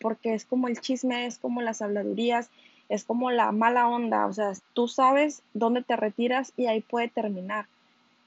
porque 0.00 0.34
es 0.34 0.44
como 0.44 0.68
el 0.68 0.80
chisme, 0.80 1.26
es 1.26 1.38
como 1.38 1.62
las 1.62 1.82
habladurías, 1.82 2.50
es 2.88 3.04
como 3.04 3.30
la 3.30 3.52
mala 3.52 3.88
onda, 3.88 4.26
o 4.26 4.32
sea, 4.32 4.52
tú 4.72 4.88
sabes 4.88 5.42
dónde 5.54 5.82
te 5.82 5.96
retiras 5.96 6.52
y 6.56 6.66
ahí 6.66 6.80
puede 6.80 7.08
terminar. 7.08 7.66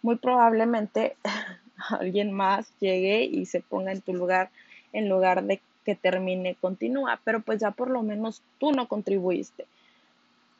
Muy 0.02 0.18
probablemente 0.18 1.16
alguien 1.90 2.32
más 2.32 2.72
llegue 2.80 3.24
y 3.24 3.46
se 3.46 3.62
ponga 3.62 3.92
en 3.92 4.02
tu 4.02 4.14
lugar 4.14 4.50
en 4.92 5.08
lugar 5.08 5.44
de 5.44 5.62
que 5.86 5.96
termine, 5.96 6.56
continúa, 6.56 7.20
pero 7.24 7.42
pues 7.42 7.60
ya 7.60 7.72
por 7.72 7.90
lo 7.90 8.02
menos 8.02 8.42
tú 8.60 8.72
no 8.72 8.88
contribuiste. 8.88 9.66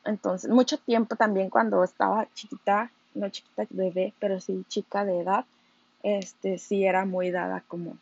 Entonces, 0.04 0.50
mucho 0.50 0.78
tiempo 0.78 1.16
también 1.16 1.50
cuando 1.50 1.84
estaba 1.84 2.26
chiquita, 2.34 2.90
no 3.14 3.28
chiquita 3.28 3.66
bebé, 3.70 4.14
pero 4.18 4.40
sí 4.40 4.64
chica 4.68 5.04
de 5.04 5.20
edad, 5.20 5.44
este 6.02 6.58
sí 6.58 6.84
era 6.84 7.04
muy 7.04 7.30
dada 7.30 7.62
como 7.68 7.96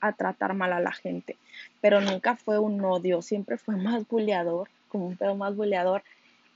a 0.00 0.12
tratar 0.12 0.54
mal 0.54 0.72
a 0.72 0.80
la 0.80 0.92
gente, 0.92 1.36
pero 1.80 2.00
nunca 2.00 2.36
fue 2.36 2.58
un 2.58 2.84
odio, 2.84 3.22
siempre 3.22 3.56
fue 3.56 3.76
más 3.76 4.06
buleador, 4.06 4.68
como 4.88 5.06
un 5.06 5.16
pedo 5.16 5.34
más 5.34 5.56
buleador 5.56 6.02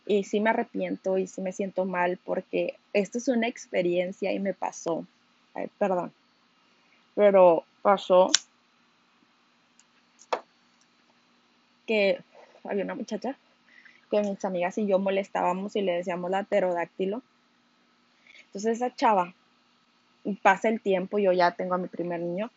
y 0.07 0.25
sí 0.25 0.41
me 0.41 0.51
arrepiento 0.51 1.19
y 1.19 1.27
sí 1.27 1.41
me 1.41 1.53
siento 1.53 1.85
mal 1.85 2.19
porque 2.25 2.77
esto 2.93 3.19
es 3.19 3.29
una 3.29 3.47
experiencia 3.49 4.33
y 4.33 4.41
me 4.41 4.55
pasó, 4.55 5.07
perdón, 5.79 6.13
pero 7.15 7.65
pasó 7.83 8.31
que 11.87 12.21
había 12.65 12.85
una 12.85 12.95
muchacha 12.95 13.37
que 14.11 14.21
mis 14.23 14.45
amigas 14.45 14.77
y 14.79 14.87
yo 14.87 14.99
molestábamos 14.99 15.75
y 15.75 15.83
le 15.83 15.93
decíamos 15.93 16.31
la 16.31 16.45
pterodáctilo. 16.45 17.23
Entonces 18.47 18.77
esa 18.77 18.95
chava, 18.95 19.35
pasa 20.43 20.69
el 20.69 20.81
tiempo, 20.81 21.19
yo 21.19 21.33
ya 21.33 21.53
tengo 21.53 21.75
a 21.75 21.79
mi 21.79 21.89
primer 21.89 22.21
niño 22.21 22.51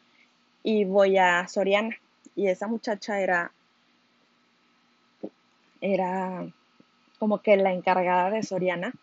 y 0.63 0.83
voy 0.83 1.17
a 1.17 1.47
Soriana 1.47 1.95
y 2.35 2.47
esa 2.47 2.67
muchacha 2.67 3.21
era 3.21 3.51
era 5.81 6.45
como 7.19 7.39
que 7.39 7.57
la 7.57 7.73
encargada 7.73 8.29
de 8.29 8.43
Soriana 8.43 8.93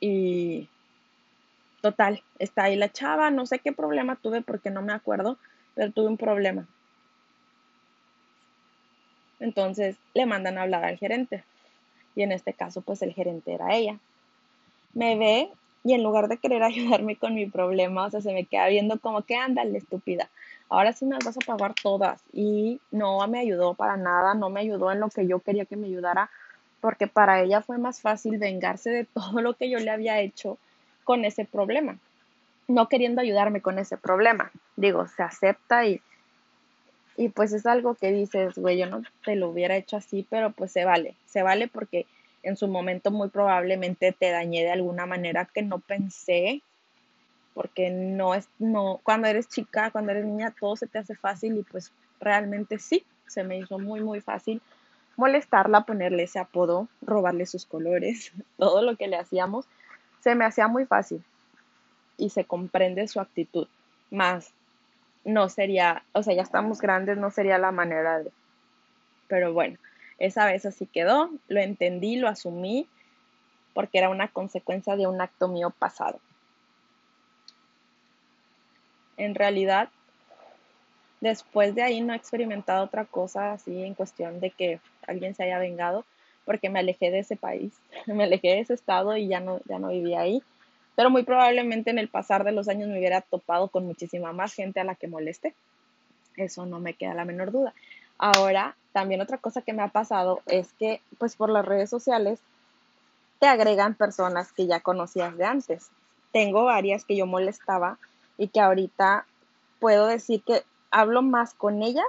y 0.00 0.68
total, 1.80 2.22
está 2.38 2.64
ahí 2.64 2.76
la 2.76 2.90
chava, 2.90 3.30
no 3.30 3.46
sé 3.46 3.58
qué 3.58 3.72
problema 3.72 4.16
tuve 4.16 4.42
porque 4.42 4.70
no 4.70 4.82
me 4.82 4.92
acuerdo, 4.92 5.38
pero 5.74 5.92
tuve 5.92 6.08
un 6.08 6.16
problema. 6.16 6.66
Entonces 9.40 9.96
le 10.14 10.26
mandan 10.26 10.58
a 10.58 10.62
hablar 10.62 10.84
al 10.84 10.98
gerente. 10.98 11.44
Y 12.16 12.22
en 12.22 12.32
este 12.32 12.52
caso, 12.52 12.80
pues 12.80 13.02
el 13.02 13.12
gerente 13.12 13.52
era 13.52 13.74
ella. 13.74 13.98
Me 14.94 15.16
ve 15.16 15.50
y 15.84 15.92
en 15.92 16.02
lugar 16.02 16.28
de 16.28 16.38
querer 16.38 16.62
ayudarme 16.62 17.16
con 17.16 17.34
mi 17.34 17.46
problema, 17.46 18.06
o 18.06 18.10
sea, 18.10 18.20
se 18.20 18.32
me 18.32 18.44
queda 18.44 18.68
viendo 18.68 18.98
como 18.98 19.22
que 19.22 19.36
ándale, 19.36 19.78
estúpida. 19.78 20.30
Ahora 20.68 20.92
sí 20.92 21.04
me 21.04 21.14
las 21.14 21.24
vas 21.24 21.36
a 21.36 21.46
pagar 21.46 21.74
todas. 21.74 22.22
Y 22.32 22.80
no 22.90 23.26
me 23.28 23.40
ayudó 23.40 23.74
para 23.74 23.96
nada, 23.96 24.34
no 24.34 24.50
me 24.50 24.60
ayudó 24.60 24.90
en 24.92 25.00
lo 25.00 25.08
que 25.08 25.26
yo 25.26 25.40
quería 25.40 25.64
que 25.64 25.76
me 25.76 25.86
ayudara, 25.86 26.30
porque 26.80 27.06
para 27.06 27.40
ella 27.42 27.62
fue 27.62 27.78
más 27.78 28.00
fácil 28.00 28.38
vengarse 28.38 28.90
de 28.90 29.04
todo 29.04 29.40
lo 29.40 29.54
que 29.54 29.70
yo 29.70 29.78
le 29.78 29.90
había 29.90 30.20
hecho 30.20 30.58
con 31.04 31.24
ese 31.24 31.44
problema, 31.44 31.98
no 32.68 32.88
queriendo 32.88 33.20
ayudarme 33.20 33.60
con 33.60 33.78
ese 33.78 33.96
problema. 33.96 34.50
Digo, 34.76 35.06
se 35.06 35.22
acepta 35.22 35.86
y 35.86 36.00
y 37.16 37.28
pues 37.28 37.52
es 37.52 37.66
algo 37.66 37.94
que 37.94 38.10
dices, 38.10 38.54
güey, 38.56 38.78
yo 38.78 38.86
no 38.86 39.02
te 39.24 39.36
lo 39.36 39.48
hubiera 39.50 39.76
hecho 39.76 39.96
así, 39.96 40.26
pero 40.28 40.50
pues 40.50 40.72
se 40.72 40.84
vale, 40.84 41.14
se 41.26 41.42
vale 41.42 41.68
porque 41.68 42.06
en 42.42 42.56
su 42.56 42.68
momento 42.68 43.10
muy 43.10 43.28
probablemente 43.28 44.12
te 44.12 44.30
dañé 44.30 44.64
de 44.64 44.72
alguna 44.72 45.06
manera 45.06 45.44
que 45.46 45.62
no 45.62 45.78
pensé, 45.78 46.62
porque 47.54 47.90
no 47.90 48.34
es, 48.34 48.48
no, 48.58 49.00
cuando 49.02 49.28
eres 49.28 49.48
chica, 49.48 49.90
cuando 49.90 50.10
eres 50.10 50.24
niña, 50.24 50.54
todo 50.58 50.76
se 50.76 50.86
te 50.86 50.98
hace 50.98 51.14
fácil 51.14 51.56
y 51.56 51.62
pues 51.62 51.92
realmente 52.20 52.78
sí, 52.78 53.04
se 53.26 53.44
me 53.44 53.58
hizo 53.58 53.78
muy, 53.78 54.00
muy 54.00 54.20
fácil 54.20 54.60
molestarla, 55.16 55.82
ponerle 55.82 56.24
ese 56.24 56.40
apodo, 56.40 56.88
robarle 57.00 57.46
sus 57.46 57.66
colores, 57.66 58.32
todo 58.58 58.82
lo 58.82 58.96
que 58.96 59.08
le 59.08 59.16
hacíamos, 59.16 59.66
se 60.20 60.34
me 60.34 60.44
hacía 60.44 60.68
muy 60.68 60.86
fácil 60.86 61.22
y 62.16 62.30
se 62.30 62.44
comprende 62.44 63.06
su 63.08 63.20
actitud, 63.20 63.68
más 64.10 64.52
no 65.24 65.48
sería, 65.48 66.04
o 66.12 66.22
sea, 66.22 66.34
ya 66.34 66.42
estamos 66.42 66.80
grandes, 66.80 67.16
no 67.16 67.30
sería 67.30 67.56
la 67.58 67.72
manera 67.72 68.18
de... 68.18 68.30
Pero 69.26 69.54
bueno, 69.54 69.78
esa 70.18 70.44
vez 70.44 70.66
así 70.66 70.86
quedó, 70.86 71.30
lo 71.48 71.60
entendí, 71.60 72.16
lo 72.16 72.28
asumí, 72.28 72.86
porque 73.72 73.98
era 73.98 74.10
una 74.10 74.28
consecuencia 74.28 74.96
de 74.96 75.06
un 75.06 75.20
acto 75.20 75.48
mío 75.48 75.70
pasado. 75.70 76.20
En 79.16 79.34
realidad, 79.34 79.88
después 81.20 81.74
de 81.74 81.82
ahí 81.82 82.00
no 82.00 82.12
he 82.12 82.16
experimentado 82.16 82.84
otra 82.84 83.04
cosa 83.04 83.52
así 83.52 83.82
en 83.82 83.94
cuestión 83.94 84.40
de 84.40 84.50
que 84.50 84.80
alguien 85.06 85.34
se 85.34 85.44
haya 85.44 85.58
vengado, 85.58 86.04
porque 86.44 86.70
me 86.70 86.80
alejé 86.80 87.10
de 87.10 87.20
ese 87.20 87.36
país, 87.36 87.72
me 88.06 88.24
alejé 88.24 88.48
de 88.48 88.60
ese 88.60 88.74
estado 88.74 89.16
y 89.16 89.28
ya 89.28 89.40
no, 89.40 89.60
ya 89.66 89.78
no 89.78 89.88
vivía 89.88 90.20
ahí 90.20 90.42
pero 90.96 91.10
muy 91.10 91.24
probablemente 91.24 91.90
en 91.90 91.98
el 91.98 92.08
pasar 92.08 92.44
de 92.44 92.52
los 92.52 92.68
años 92.68 92.88
me 92.88 92.98
hubiera 92.98 93.20
topado 93.20 93.68
con 93.68 93.86
muchísima 93.86 94.32
más 94.32 94.54
gente 94.54 94.80
a 94.80 94.84
la 94.84 94.94
que 94.94 95.08
moleste. 95.08 95.54
Eso 96.36 96.66
no 96.66 96.80
me 96.80 96.94
queda 96.94 97.14
la 97.14 97.24
menor 97.24 97.50
duda. 97.50 97.74
Ahora, 98.18 98.76
también 98.92 99.20
otra 99.20 99.38
cosa 99.38 99.62
que 99.62 99.72
me 99.72 99.82
ha 99.82 99.88
pasado 99.88 100.40
es 100.46 100.72
que, 100.74 101.00
pues 101.18 101.36
por 101.36 101.50
las 101.50 101.64
redes 101.64 101.90
sociales, 101.90 102.40
te 103.40 103.46
agregan 103.46 103.94
personas 103.94 104.52
que 104.52 104.66
ya 104.66 104.80
conocías 104.80 105.36
de 105.36 105.44
antes. 105.44 105.88
Tengo 106.32 106.64
varias 106.64 107.04
que 107.04 107.16
yo 107.16 107.26
molestaba 107.26 107.98
y 108.38 108.48
que 108.48 108.60
ahorita 108.60 109.26
puedo 109.80 110.06
decir 110.06 110.42
que 110.42 110.62
hablo 110.90 111.22
más 111.22 111.54
con 111.54 111.82
ellas 111.82 112.06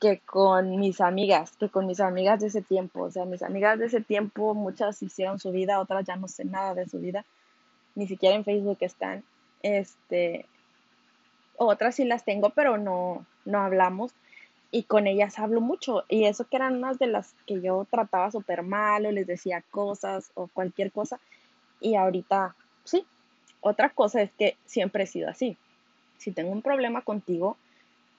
que 0.00 0.18
con 0.20 0.78
mis 0.78 1.00
amigas, 1.02 1.52
que 1.58 1.68
con 1.68 1.86
mis 1.86 2.00
amigas 2.00 2.40
de 2.40 2.46
ese 2.46 2.62
tiempo. 2.62 3.02
O 3.02 3.10
sea, 3.10 3.26
mis 3.26 3.42
amigas 3.42 3.78
de 3.78 3.86
ese 3.86 4.00
tiempo, 4.00 4.54
muchas 4.54 5.02
hicieron 5.02 5.38
su 5.38 5.52
vida, 5.52 5.78
otras 5.78 6.06
ya 6.06 6.16
no 6.16 6.26
sé 6.26 6.44
nada 6.46 6.74
de 6.74 6.88
su 6.88 6.98
vida 6.98 7.24
ni 7.94 8.06
siquiera 8.06 8.34
en 8.34 8.44
Facebook 8.44 8.78
están. 8.80 9.24
Este, 9.62 10.46
otras 11.56 11.94
sí 11.94 12.04
las 12.04 12.24
tengo, 12.24 12.50
pero 12.50 12.78
no, 12.78 13.24
no 13.44 13.60
hablamos. 13.60 14.12
Y 14.70 14.84
con 14.84 15.06
ellas 15.06 15.38
hablo 15.38 15.60
mucho. 15.60 16.04
Y 16.08 16.24
eso 16.24 16.44
que 16.44 16.56
eran 16.56 16.76
unas 16.76 16.98
de 16.98 17.08
las 17.08 17.34
que 17.46 17.60
yo 17.60 17.86
trataba 17.90 18.30
súper 18.30 18.62
mal 18.62 19.04
o 19.06 19.10
les 19.10 19.26
decía 19.26 19.62
cosas 19.70 20.30
o 20.34 20.46
cualquier 20.46 20.92
cosa. 20.92 21.18
Y 21.80 21.96
ahorita, 21.96 22.54
sí. 22.84 23.04
Otra 23.60 23.90
cosa 23.90 24.22
es 24.22 24.30
que 24.32 24.56
siempre 24.66 25.04
he 25.04 25.06
sido 25.06 25.28
así. 25.28 25.56
Si 26.18 26.32
tengo 26.32 26.50
un 26.50 26.62
problema 26.62 27.02
contigo, 27.02 27.56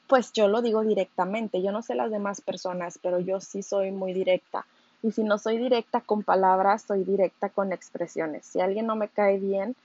pues 0.07 0.31
yo 0.33 0.48
lo 0.48 0.62
digo 0.62 0.81
directamente. 0.81 1.62
Yo 1.62 1.71
no 1.71 1.81
sé 1.81 1.95
las 1.95 2.12
demás 2.12 2.41
personas, 2.41 3.00
pero 3.01 3.19
yo 3.19 3.39
sí 3.39 3.63
soy 3.63 3.91
muy 3.91 4.13
directa. 4.13 4.65
Y 5.03 5.12
si 5.12 5.24
no 5.24 5.38
soy 5.38 5.57
directa 5.57 6.01
con 6.01 6.24
palabras, 6.24 6.83
soy 6.83 7.03
directa 7.03 7.50
con 7.50 7.74
expresiones. 7.74 8.45
Si 8.45 8.60
alguien 8.60 8.86
no 8.86 8.95
me 8.95 9.07
cae 9.07 9.39
bien, 9.39 9.75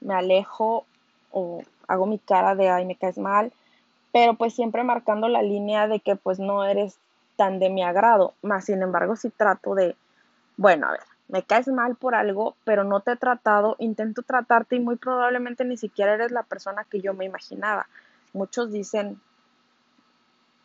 me 0.00 0.14
alejo 0.14 0.84
o 1.32 1.62
hago 1.88 2.06
mi 2.06 2.18
cara 2.18 2.54
de, 2.54 2.68
ay, 2.68 2.84
me 2.84 2.94
caes 2.94 3.18
mal, 3.18 3.52
pero 4.12 4.34
pues 4.34 4.54
siempre 4.54 4.84
marcando 4.84 5.28
la 5.28 5.42
línea 5.42 5.88
de 5.88 6.00
que 6.00 6.16
pues 6.16 6.38
no 6.38 6.64
eres 6.64 6.96
tan 7.36 7.58
de 7.58 7.68
mi 7.70 7.82
agrado. 7.82 8.34
Más 8.42 8.66
sin 8.66 8.82
embargo, 8.82 9.16
si 9.16 9.30
trato 9.30 9.74
de, 9.74 9.96
bueno, 10.56 10.88
a 10.88 10.92
ver, 10.92 11.00
me 11.30 11.42
caes 11.42 11.68
mal 11.68 11.96
por 11.96 12.14
algo, 12.14 12.56
pero 12.64 12.84
no 12.84 13.00
te 13.00 13.12
he 13.12 13.16
tratado, 13.16 13.76
intento 13.78 14.22
tratarte 14.22 14.76
y 14.76 14.80
muy 14.80 14.96
probablemente 14.96 15.64
ni 15.64 15.76
siquiera 15.76 16.14
eres 16.14 16.32
la 16.32 16.42
persona 16.42 16.84
que 16.84 17.00
yo 17.00 17.14
me 17.14 17.24
imaginaba. 17.24 17.86
Muchos 18.32 18.72
dicen 18.72 19.20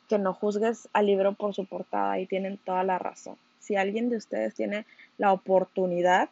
que 0.08 0.20
no 0.20 0.34
juzgues 0.34 0.88
al 0.94 1.08
libro 1.08 1.34
por 1.34 1.54
su 1.54 1.66
portada 1.66 2.20
y 2.20 2.28
tienen 2.28 2.58
toda 2.58 2.84
la 2.84 3.00
razón 3.00 3.38
si 3.66 3.76
alguien 3.76 4.10
de 4.10 4.18
ustedes 4.18 4.54
tiene 4.54 4.86
la 5.18 5.34
oportunidad 5.34 6.30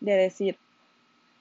de 0.00 0.14
decir, 0.14 0.58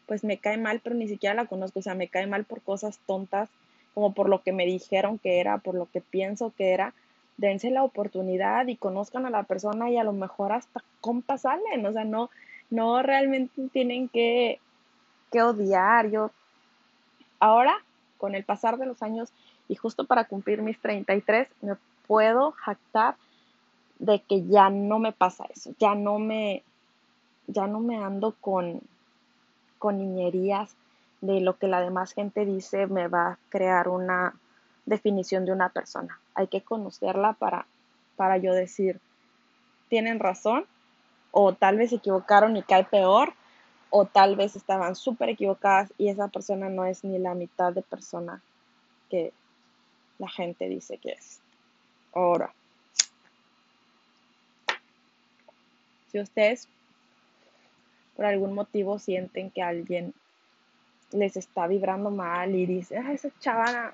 pues 0.05 0.23
me 0.23 0.37
cae 0.37 0.57
mal, 0.57 0.79
pero 0.83 0.95
ni 0.95 1.07
siquiera 1.07 1.33
la 1.33 1.47
conozco, 1.47 1.79
o 1.79 1.81
sea, 1.81 1.95
me 1.95 2.07
cae 2.07 2.27
mal 2.27 2.45
por 2.45 2.61
cosas 2.61 2.99
tontas, 3.07 3.49
como 3.95 4.13
por 4.13 4.29
lo 4.29 4.43
que 4.43 4.51
me 4.51 4.67
dijeron 4.67 5.17
que 5.17 5.39
era, 5.39 5.57
por 5.57 5.73
lo 5.73 5.87
que 5.87 6.01
pienso 6.01 6.53
que 6.55 6.71
era, 6.73 6.93
dense 7.37 7.71
la 7.71 7.83
oportunidad 7.83 8.67
y 8.67 8.75
conozcan 8.75 9.25
a 9.25 9.29
la 9.29 9.43
persona 9.43 9.89
y 9.89 9.97
a 9.97 10.03
lo 10.03 10.13
mejor 10.13 10.51
hasta 10.51 10.83
compas 10.99 11.41
salen, 11.41 11.85
o 11.85 11.91
sea, 11.91 12.03
no, 12.03 12.29
no 12.69 13.01
realmente 13.01 13.69
tienen 13.71 14.09
que 14.09 14.59
que 15.31 15.41
odiar. 15.41 16.09
Yo 16.11 16.31
ahora, 17.39 17.73
con 18.17 18.35
el 18.35 18.43
pasar 18.43 18.77
de 18.77 18.85
los 18.85 19.01
años 19.01 19.29
y 19.67 19.75
justo 19.75 20.05
para 20.05 20.25
cumplir 20.25 20.61
mis 20.61 20.79
33, 20.79 21.47
me 21.61 21.75
puedo 22.05 22.51
jactar 22.51 23.15
de 23.97 24.19
que 24.21 24.45
ya 24.45 24.69
no 24.69 24.99
me 24.99 25.13
pasa 25.13 25.45
eso, 25.53 25.71
ya 25.79 25.95
no 25.95 26.19
me, 26.19 26.63
ya 27.47 27.67
no 27.67 27.79
me 27.79 27.97
ando 27.97 28.35
con, 28.41 28.81
con 29.79 29.97
niñerías 29.97 30.75
de 31.21 31.39
lo 31.39 31.57
que 31.57 31.67
la 31.67 31.81
demás 31.81 32.13
gente 32.13 32.45
dice 32.45 32.87
me 32.87 33.07
va 33.07 33.27
a 33.27 33.37
crear 33.49 33.87
una 33.87 34.33
definición 34.85 35.45
de 35.45 35.51
una 35.51 35.69
persona. 35.69 36.19
Hay 36.35 36.47
que 36.47 36.61
conocerla 36.61 37.33
para, 37.33 37.65
para 38.15 38.37
yo 38.37 38.53
decir, 38.53 38.99
tienen 39.89 40.19
razón, 40.19 40.65
o 41.31 41.53
tal 41.53 41.77
vez 41.77 41.89
se 41.89 41.97
equivocaron 41.97 42.57
y 42.57 42.63
cae 42.63 42.83
peor, 42.83 43.33
o 43.89 44.05
tal 44.05 44.35
vez 44.35 44.55
estaban 44.55 44.95
súper 44.95 45.29
equivocadas 45.29 45.93
y 45.97 46.07
esa 46.07 46.29
persona 46.29 46.69
no 46.69 46.85
es 46.85 47.03
ni 47.03 47.19
la 47.19 47.35
mitad 47.35 47.73
de 47.73 47.81
persona 47.81 48.41
que 49.09 49.33
la 50.17 50.29
gente 50.29 50.69
dice 50.69 50.97
que 50.97 51.11
es. 51.11 51.41
Ahora, 52.13 52.53
si 56.11 56.19
ustedes 56.19 56.67
por 58.15 58.25
algún 58.25 58.53
motivo 58.53 58.99
sienten 58.99 59.51
que 59.51 59.61
alguien 59.61 60.13
les 61.11 61.35
está 61.35 61.67
vibrando 61.67 62.11
mal 62.11 62.55
y 62.55 62.65
dice, 62.65 63.01
esa 63.11 63.29
chava 63.39 63.93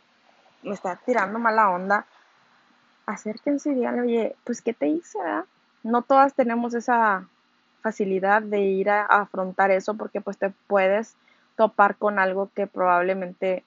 me 0.64 0.74
está 0.74 0.96
tirando 1.06 1.40
mala 1.40 1.70
onda, 1.70 2.06
acérquense 3.08 3.72
y 3.72 3.76
díganle, 3.76 4.02
oye, 4.02 4.36
pues, 4.44 4.62
¿qué 4.62 4.74
te 4.74 4.88
hice? 4.88 5.18
No 5.82 6.04
todas 6.04 6.36
tenemos 6.36 6.76
esa 6.76 7.28
facilidad 7.82 8.42
de 8.42 8.62
ir 8.62 8.90
a, 8.90 9.06
afrontar 9.06 9.72
eso 9.72 9.96
porque 9.96 10.22
pues 10.22 10.38
te 10.38 10.52
puedes 10.68 11.16
topar 11.56 11.96
con 11.96 12.20
algo 12.20 12.52
que 12.54 12.68
probablemente 12.68 13.64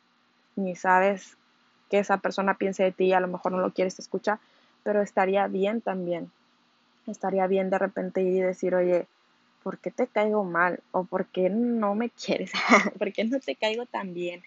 ni 0.56 0.76
sabes 0.76 1.36
que 1.88 1.98
esa 1.98 2.18
persona 2.18 2.54
piense 2.54 2.84
de 2.84 2.92
ti, 2.92 3.12
a 3.12 3.20
lo 3.20 3.28
mejor 3.28 3.52
no 3.52 3.60
lo 3.60 3.72
quieres 3.72 3.98
escuchar, 3.98 4.38
pero 4.84 5.02
estaría 5.02 5.46
bien 5.48 5.80
también. 5.80 6.30
Estaría 7.06 7.46
bien 7.46 7.70
de 7.70 7.78
repente 7.78 8.22
ir 8.22 8.34
y 8.34 8.40
decir, 8.40 8.74
oye, 8.74 9.06
¿por 9.62 9.78
qué 9.78 9.90
te 9.90 10.06
caigo 10.06 10.44
mal? 10.44 10.80
¿O 10.92 11.04
por 11.04 11.26
qué 11.26 11.48
no 11.48 11.94
me 11.94 12.10
quieres? 12.10 12.52
¿Por 12.98 13.12
qué 13.12 13.24
no 13.24 13.40
te 13.40 13.56
caigo 13.56 13.86
tan 13.86 14.12
bien? 14.14 14.42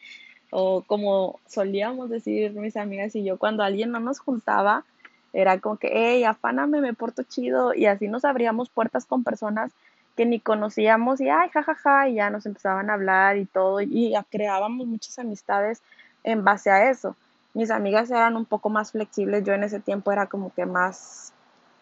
O 0.53 0.83
como 0.86 1.39
solíamos 1.48 2.10
decir 2.10 2.53
mis 2.53 2.77
amigas 2.77 3.15
y 3.15 3.24
yo, 3.24 3.38
cuando 3.38 3.63
alguien 3.63 3.91
no 3.91 4.00
nos 4.00 4.19
juntaba, 4.19 4.86
era 5.33 5.60
como 5.60 5.77
que, 5.77 5.89
hey, 5.91 6.24
afáname, 6.24 6.79
me 6.81 6.93
porto 6.93 7.24
chido. 7.24 7.74
Y 7.74 7.88
así 7.88 8.07
nos 8.07 8.25
abríamos 8.25 8.69
puertas 8.69 9.05
con 9.05 9.24
personas 9.24 9.72
que 10.15 10.25
ni 10.25 10.39
conocíamos 10.39 11.19
y, 11.22 11.29
ay, 11.29 11.50
jajaja, 11.50 11.75
ja, 11.75 12.00
ja, 12.01 12.10
y 12.10 12.15
ya 12.15 12.29
nos 12.29 12.45
empezaban 12.45 12.89
a 12.89 12.93
hablar 12.93 13.38
y 13.38 13.45
todo. 13.45 13.81
Y 13.81 14.13
creábamos 14.29 14.86
muchas 14.88 15.17
amistades 15.19 15.81
en 16.24 16.43
base 16.43 16.69
a 16.69 16.89
eso 16.91 17.15
mis 17.53 17.69
amigas 17.69 18.10
eran 18.10 18.36
un 18.36 18.45
poco 18.45 18.69
más 18.69 18.91
flexibles, 18.91 19.43
yo 19.43 19.53
en 19.53 19.63
ese 19.63 19.79
tiempo 19.79 20.12
era 20.12 20.25
como 20.27 20.53
que 20.53 20.65
más 20.65 21.33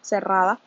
cerrada, 0.02 0.58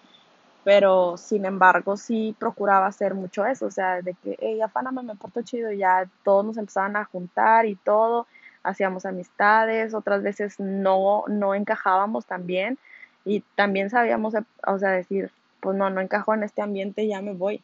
pero 0.66 1.16
sin 1.16 1.46
embargo 1.46 1.96
sí 1.96 2.36
procuraba 2.40 2.88
hacer 2.88 3.14
mucho 3.14 3.46
eso, 3.46 3.68
o 3.68 3.72
sea, 3.72 4.02
de 4.02 4.16
que, 4.16 4.36
hey, 4.42 4.60
afáname, 4.62 5.04
me 5.04 5.16
porto 5.16 5.44
chido, 5.44 5.72
ya 5.72 6.10
todos 6.24 6.44
nos 6.44 6.58
empezaban 6.58 6.96
a 6.96 7.06
juntar 7.06 7.68
y 7.68 7.76
todo, 7.76 8.26
hacíamos 8.64 9.06
amistades, 9.06 9.94
otras 9.94 10.24
veces 10.24 10.60
no, 10.60 11.24
no 11.28 11.54
encajábamos 11.54 12.26
también, 12.26 12.80
y 13.26 13.42
también 13.54 13.92
sabíamos, 13.92 14.34
o 14.66 14.80
sea, 14.80 14.90
decir, 14.90 15.32
pues 15.60 15.78
no, 15.78 15.92
no 15.92 16.02
encajo 16.02 16.34
en 16.34 16.42
este 16.42 16.64
ambiente, 16.64 17.08
ya 17.08 17.22
me 17.22 17.34
voy. 17.34 17.62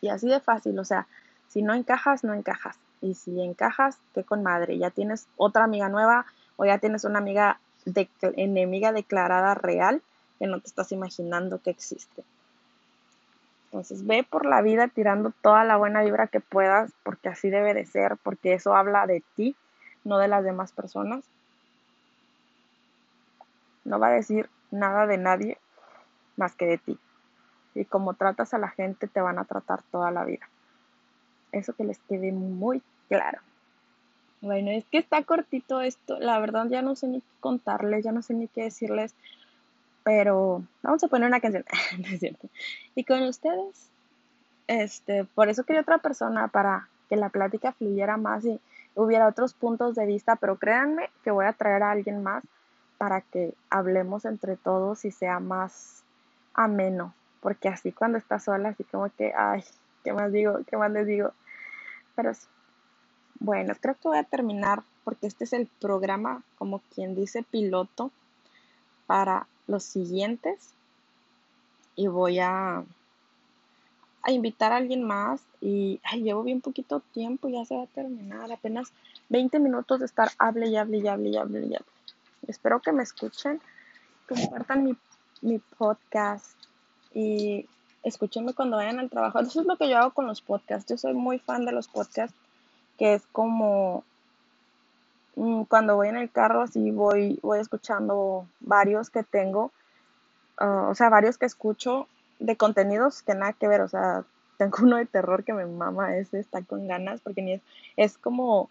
Y 0.00 0.08
así 0.08 0.28
de 0.28 0.40
fácil, 0.40 0.76
o 0.80 0.84
sea, 0.84 1.06
si 1.46 1.62
no 1.62 1.72
encajas, 1.72 2.24
no 2.24 2.34
encajas. 2.34 2.78
Y 3.00 3.14
si 3.14 3.40
encajas, 3.40 3.98
qué 4.12 4.24
con 4.24 4.42
madre. 4.42 4.78
Ya 4.78 4.90
tienes 4.90 5.26
otra 5.36 5.64
amiga 5.64 5.88
nueva 5.88 6.26
o 6.56 6.64
ya 6.64 6.78
tienes 6.78 7.04
una 7.04 7.18
amiga 7.18 7.60
enemiga 8.36 8.92
declarada 8.92 9.54
real 9.54 10.02
que 10.38 10.46
no 10.46 10.60
te 10.60 10.66
estás 10.66 10.92
imaginando 10.92 11.60
que 11.60 11.70
existe. 11.70 12.24
Entonces 13.66 14.06
ve 14.06 14.24
por 14.28 14.46
la 14.46 14.62
vida 14.62 14.88
tirando 14.88 15.32
toda 15.42 15.64
la 15.64 15.76
buena 15.76 16.02
vibra 16.02 16.28
que 16.28 16.40
puedas, 16.40 16.92
porque 17.02 17.28
así 17.28 17.50
debe 17.50 17.74
de 17.74 17.84
ser, 17.84 18.16
porque 18.22 18.54
eso 18.54 18.74
habla 18.74 19.06
de 19.06 19.22
ti, 19.34 19.56
no 20.04 20.18
de 20.18 20.28
las 20.28 20.44
demás 20.44 20.72
personas. 20.72 21.24
No 23.84 23.98
va 23.98 24.08
a 24.08 24.12
decir 24.12 24.48
nada 24.70 25.06
de 25.06 25.18
nadie 25.18 25.58
más 26.36 26.54
que 26.54 26.66
de 26.66 26.78
ti. 26.78 26.98
Y 27.74 27.84
como 27.84 28.14
tratas 28.14 28.54
a 28.54 28.58
la 28.58 28.68
gente, 28.68 29.06
te 29.08 29.20
van 29.20 29.38
a 29.38 29.44
tratar 29.44 29.82
toda 29.90 30.10
la 30.10 30.24
vida. 30.24 30.48
Eso 31.52 31.74
que 31.74 31.84
les 31.84 31.98
quede 32.08 32.32
muy 32.32 32.82
claro. 33.08 33.40
Bueno, 34.40 34.70
es 34.70 34.84
que 34.86 34.98
está 34.98 35.22
cortito 35.22 35.80
esto. 35.80 36.18
La 36.18 36.38
verdad 36.38 36.66
ya 36.68 36.82
no 36.82 36.94
sé 36.94 37.08
ni 37.08 37.20
qué 37.20 37.26
contarles, 37.40 38.04
ya 38.04 38.12
no 38.12 38.22
sé 38.22 38.34
ni 38.34 38.48
qué 38.48 38.64
decirles. 38.64 39.14
Pero 40.06 40.62
vamos 40.82 41.02
a 41.02 41.08
poner 41.08 41.26
una 41.26 41.40
canción. 41.40 41.64
Y 42.94 43.02
con 43.02 43.24
ustedes, 43.24 43.90
este, 44.68 45.24
por 45.24 45.48
eso 45.48 45.64
quería 45.64 45.82
otra 45.82 45.98
persona 45.98 46.46
para 46.46 46.88
que 47.08 47.16
la 47.16 47.28
plática 47.28 47.72
fluyera 47.72 48.16
más 48.16 48.44
y 48.44 48.60
hubiera 48.94 49.26
otros 49.26 49.52
puntos 49.52 49.96
de 49.96 50.06
vista. 50.06 50.36
Pero 50.36 50.58
créanme 50.58 51.10
que 51.24 51.32
voy 51.32 51.46
a 51.46 51.54
traer 51.54 51.82
a 51.82 51.90
alguien 51.90 52.22
más 52.22 52.44
para 52.98 53.20
que 53.20 53.54
hablemos 53.68 54.24
entre 54.26 54.54
todos 54.56 55.04
y 55.04 55.10
sea 55.10 55.40
más 55.40 56.04
ameno. 56.54 57.12
Porque 57.40 57.68
así 57.68 57.90
cuando 57.90 58.16
estás 58.16 58.44
sola, 58.44 58.68
así 58.68 58.84
como 58.84 59.10
que, 59.10 59.32
ay, 59.36 59.64
¿qué 60.04 60.12
más 60.12 60.30
digo? 60.30 60.60
¿Qué 60.70 60.76
más 60.76 60.92
les 60.92 61.08
digo? 61.08 61.32
Pero 62.14 62.30
bueno, 63.40 63.74
creo 63.80 63.94
que 63.94 64.08
voy 64.08 64.18
a 64.18 64.22
terminar 64.22 64.84
porque 65.02 65.26
este 65.26 65.42
es 65.42 65.52
el 65.52 65.66
programa, 65.80 66.44
como 66.58 66.80
quien 66.94 67.16
dice, 67.16 67.42
piloto 67.42 68.12
para 69.08 69.48
los 69.66 69.84
siguientes. 69.84 70.70
Y 71.94 72.08
voy 72.08 72.40
a, 72.40 72.84
a 74.22 74.32
invitar 74.32 74.72
a 74.72 74.76
alguien 74.76 75.02
más. 75.02 75.40
Y 75.60 76.00
llevo 76.12 76.42
bien 76.42 76.60
poquito 76.60 77.00
tiempo, 77.12 77.48
ya 77.48 77.64
se 77.64 77.76
va 77.76 77.84
a 77.84 77.88
terminar. 77.88 78.52
Apenas 78.52 78.92
20 79.28 79.58
minutos 79.58 80.00
de 80.00 80.06
estar 80.06 80.30
hable 80.38 80.68
y 80.68 80.76
hable 80.76 80.98
y 80.98 81.08
hable 81.08 81.30
y 81.30 81.36
hable 81.36 81.60
y 81.60 81.74
hable. 81.74 81.86
Espero 82.46 82.80
que 82.80 82.92
me 82.92 83.02
escuchen, 83.02 83.60
compartan 84.28 84.84
mi, 84.84 84.96
mi 85.40 85.58
podcast 85.58 86.56
y 87.12 87.66
escúchenme 88.02 88.54
cuando 88.54 88.76
vayan 88.76 89.00
al 89.00 89.10
trabajo. 89.10 89.40
Eso 89.40 89.60
es 89.60 89.66
lo 89.66 89.76
que 89.76 89.88
yo 89.88 89.98
hago 89.98 90.12
con 90.12 90.26
los 90.26 90.40
podcasts. 90.40 90.88
Yo 90.88 90.96
soy 90.96 91.14
muy 91.14 91.38
fan 91.38 91.64
de 91.64 91.72
los 91.72 91.88
podcasts, 91.88 92.36
que 92.98 93.14
es 93.14 93.26
como 93.32 94.04
cuando 95.68 95.96
voy 95.96 96.08
en 96.08 96.16
el 96.16 96.30
carro, 96.30 96.62
así 96.62 96.90
voy, 96.90 97.38
voy 97.42 97.58
escuchando 97.58 98.46
varios 98.60 99.10
que 99.10 99.22
tengo, 99.22 99.70
ah, 100.58 100.88
o 100.90 100.94
sea, 100.94 101.10
varios 101.10 101.36
que 101.36 101.46
escucho 101.46 102.08
de 102.38 102.56
contenidos 102.56 103.22
que 103.22 103.34
nada 103.34 103.52
que 103.52 103.68
ver, 103.68 103.82
o 103.82 103.88
sea, 103.88 104.24
tengo 104.58 104.78
uno 104.82 104.96
de 104.96 105.06
terror 105.06 105.44
que 105.44 105.52
me 105.52 105.66
mama, 105.66 106.16
ese 106.16 106.40
está 106.40 106.62
con 106.62 106.88
ganas, 106.88 107.20
porque 107.20 107.42
ni 107.42 107.52
es, 107.52 107.62
es 107.96 108.18
como 108.18 108.70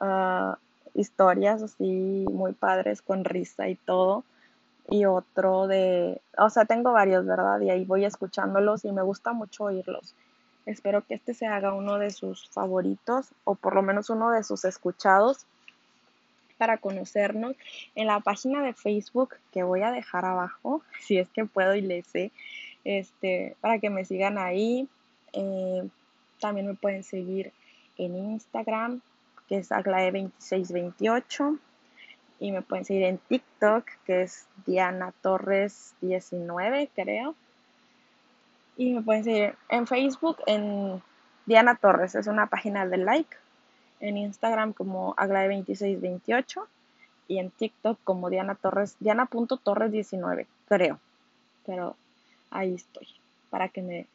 uh, 0.00 0.54
historias 0.94 1.62
así 1.62 2.26
muy 2.32 2.52
padres 2.52 3.02
con 3.02 3.24
risa 3.24 3.68
y 3.68 3.76
todo 3.76 4.24
y 4.88 5.04
otro 5.04 5.66
de, 5.66 6.20
o 6.38 6.50
sea, 6.50 6.64
tengo 6.64 6.92
varios, 6.92 7.26
¿verdad? 7.26 7.60
Y 7.60 7.70
ahí 7.70 7.84
voy 7.84 8.04
escuchándolos 8.04 8.84
y 8.84 8.92
me 8.92 9.02
gusta 9.02 9.32
mucho 9.32 9.64
oírlos. 9.64 10.14
Espero 10.64 11.04
que 11.04 11.14
este 11.14 11.34
se 11.34 11.46
haga 11.46 11.72
uno 11.72 11.98
de 11.98 12.10
sus 12.10 12.48
favoritos 12.50 13.28
o 13.44 13.54
por 13.54 13.74
lo 13.74 13.82
menos 13.82 14.10
uno 14.10 14.30
de 14.30 14.42
sus 14.42 14.64
escuchados 14.64 15.46
para 16.58 16.78
conocernos 16.78 17.54
en 17.94 18.06
la 18.06 18.20
página 18.20 18.62
de 18.62 18.72
Facebook 18.72 19.36
que 19.52 19.62
voy 19.62 19.82
a 19.82 19.90
dejar 19.90 20.24
abajo, 20.24 20.82
si 21.00 21.18
es 21.18 21.28
que 21.30 21.44
puedo 21.44 21.74
y 21.74 21.80
le 21.80 22.02
sé, 22.02 22.32
este, 22.84 23.56
para 23.60 23.78
que 23.78 23.90
me 23.90 24.04
sigan 24.04 24.38
ahí. 24.38 24.88
Eh, 25.32 25.88
también 26.40 26.66
me 26.66 26.74
pueden 26.74 27.02
seguir 27.02 27.52
en 27.98 28.16
Instagram, 28.16 29.00
que 29.48 29.58
es 29.58 29.70
aglae2628 29.70 31.58
y 32.38 32.52
me 32.52 32.62
pueden 32.62 32.84
seguir 32.84 33.04
en 33.04 33.18
TikTok, 33.18 33.86
que 34.04 34.22
es 34.22 34.46
Diana 34.66 35.12
Torres 35.22 35.94
19, 36.00 36.90
creo. 36.94 37.34
Y 38.76 38.92
me 38.92 39.02
pueden 39.02 39.24
seguir 39.24 39.54
en 39.70 39.86
Facebook 39.86 40.38
en 40.46 41.02
Diana 41.46 41.76
Torres, 41.76 42.14
es 42.14 42.26
una 42.26 42.46
página 42.46 42.86
de 42.86 42.98
like. 42.98 43.36
En 44.00 44.16
Instagram 44.16 44.72
como 44.72 45.14
Aglae2628 45.16 46.66
y 47.28 47.38
en 47.38 47.50
TikTok 47.50 47.98
como 48.04 48.30
Diana 48.30 48.54
Torres, 48.54 48.96
Diana.torres19, 49.00 50.46
creo. 50.68 51.00
Pero 51.64 51.96
ahí 52.50 52.74
estoy, 52.74 53.08
para 53.50 53.68
que 53.68 53.82
me 53.82 54.06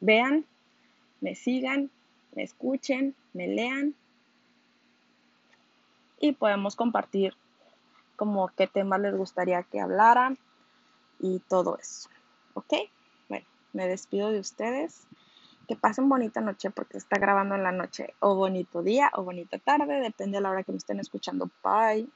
vean, 0.00 0.44
me 1.20 1.34
sigan, 1.34 1.90
me 2.34 2.42
escuchen, 2.42 3.14
me 3.32 3.48
lean 3.48 3.94
y 6.20 6.32
podemos 6.32 6.76
compartir 6.76 7.34
como 8.16 8.48
qué 8.56 8.66
temas 8.66 9.00
les 9.00 9.16
gustaría 9.16 9.62
que 9.62 9.80
hablara 9.80 10.34
y 11.20 11.40
todo 11.40 11.76
eso. 11.78 12.08
¿Ok? 12.54 12.74
Bueno, 13.28 13.46
me 13.72 13.88
despido 13.88 14.30
de 14.30 14.40
ustedes 14.40 15.06
que 15.64 15.76
pasen 15.76 16.08
bonita 16.08 16.40
noche 16.40 16.70
porque 16.70 16.94
se 16.94 16.98
está 16.98 17.18
grabando 17.18 17.54
en 17.54 17.62
la 17.62 17.72
noche, 17.72 18.14
o 18.20 18.34
bonito 18.34 18.82
día, 18.82 19.10
o 19.14 19.22
bonita 19.22 19.58
tarde, 19.58 20.00
depende 20.00 20.38
de 20.38 20.42
la 20.42 20.50
hora 20.50 20.62
que 20.62 20.72
me 20.72 20.78
estén 20.78 21.00
escuchando. 21.00 21.50
Bye. 21.62 22.08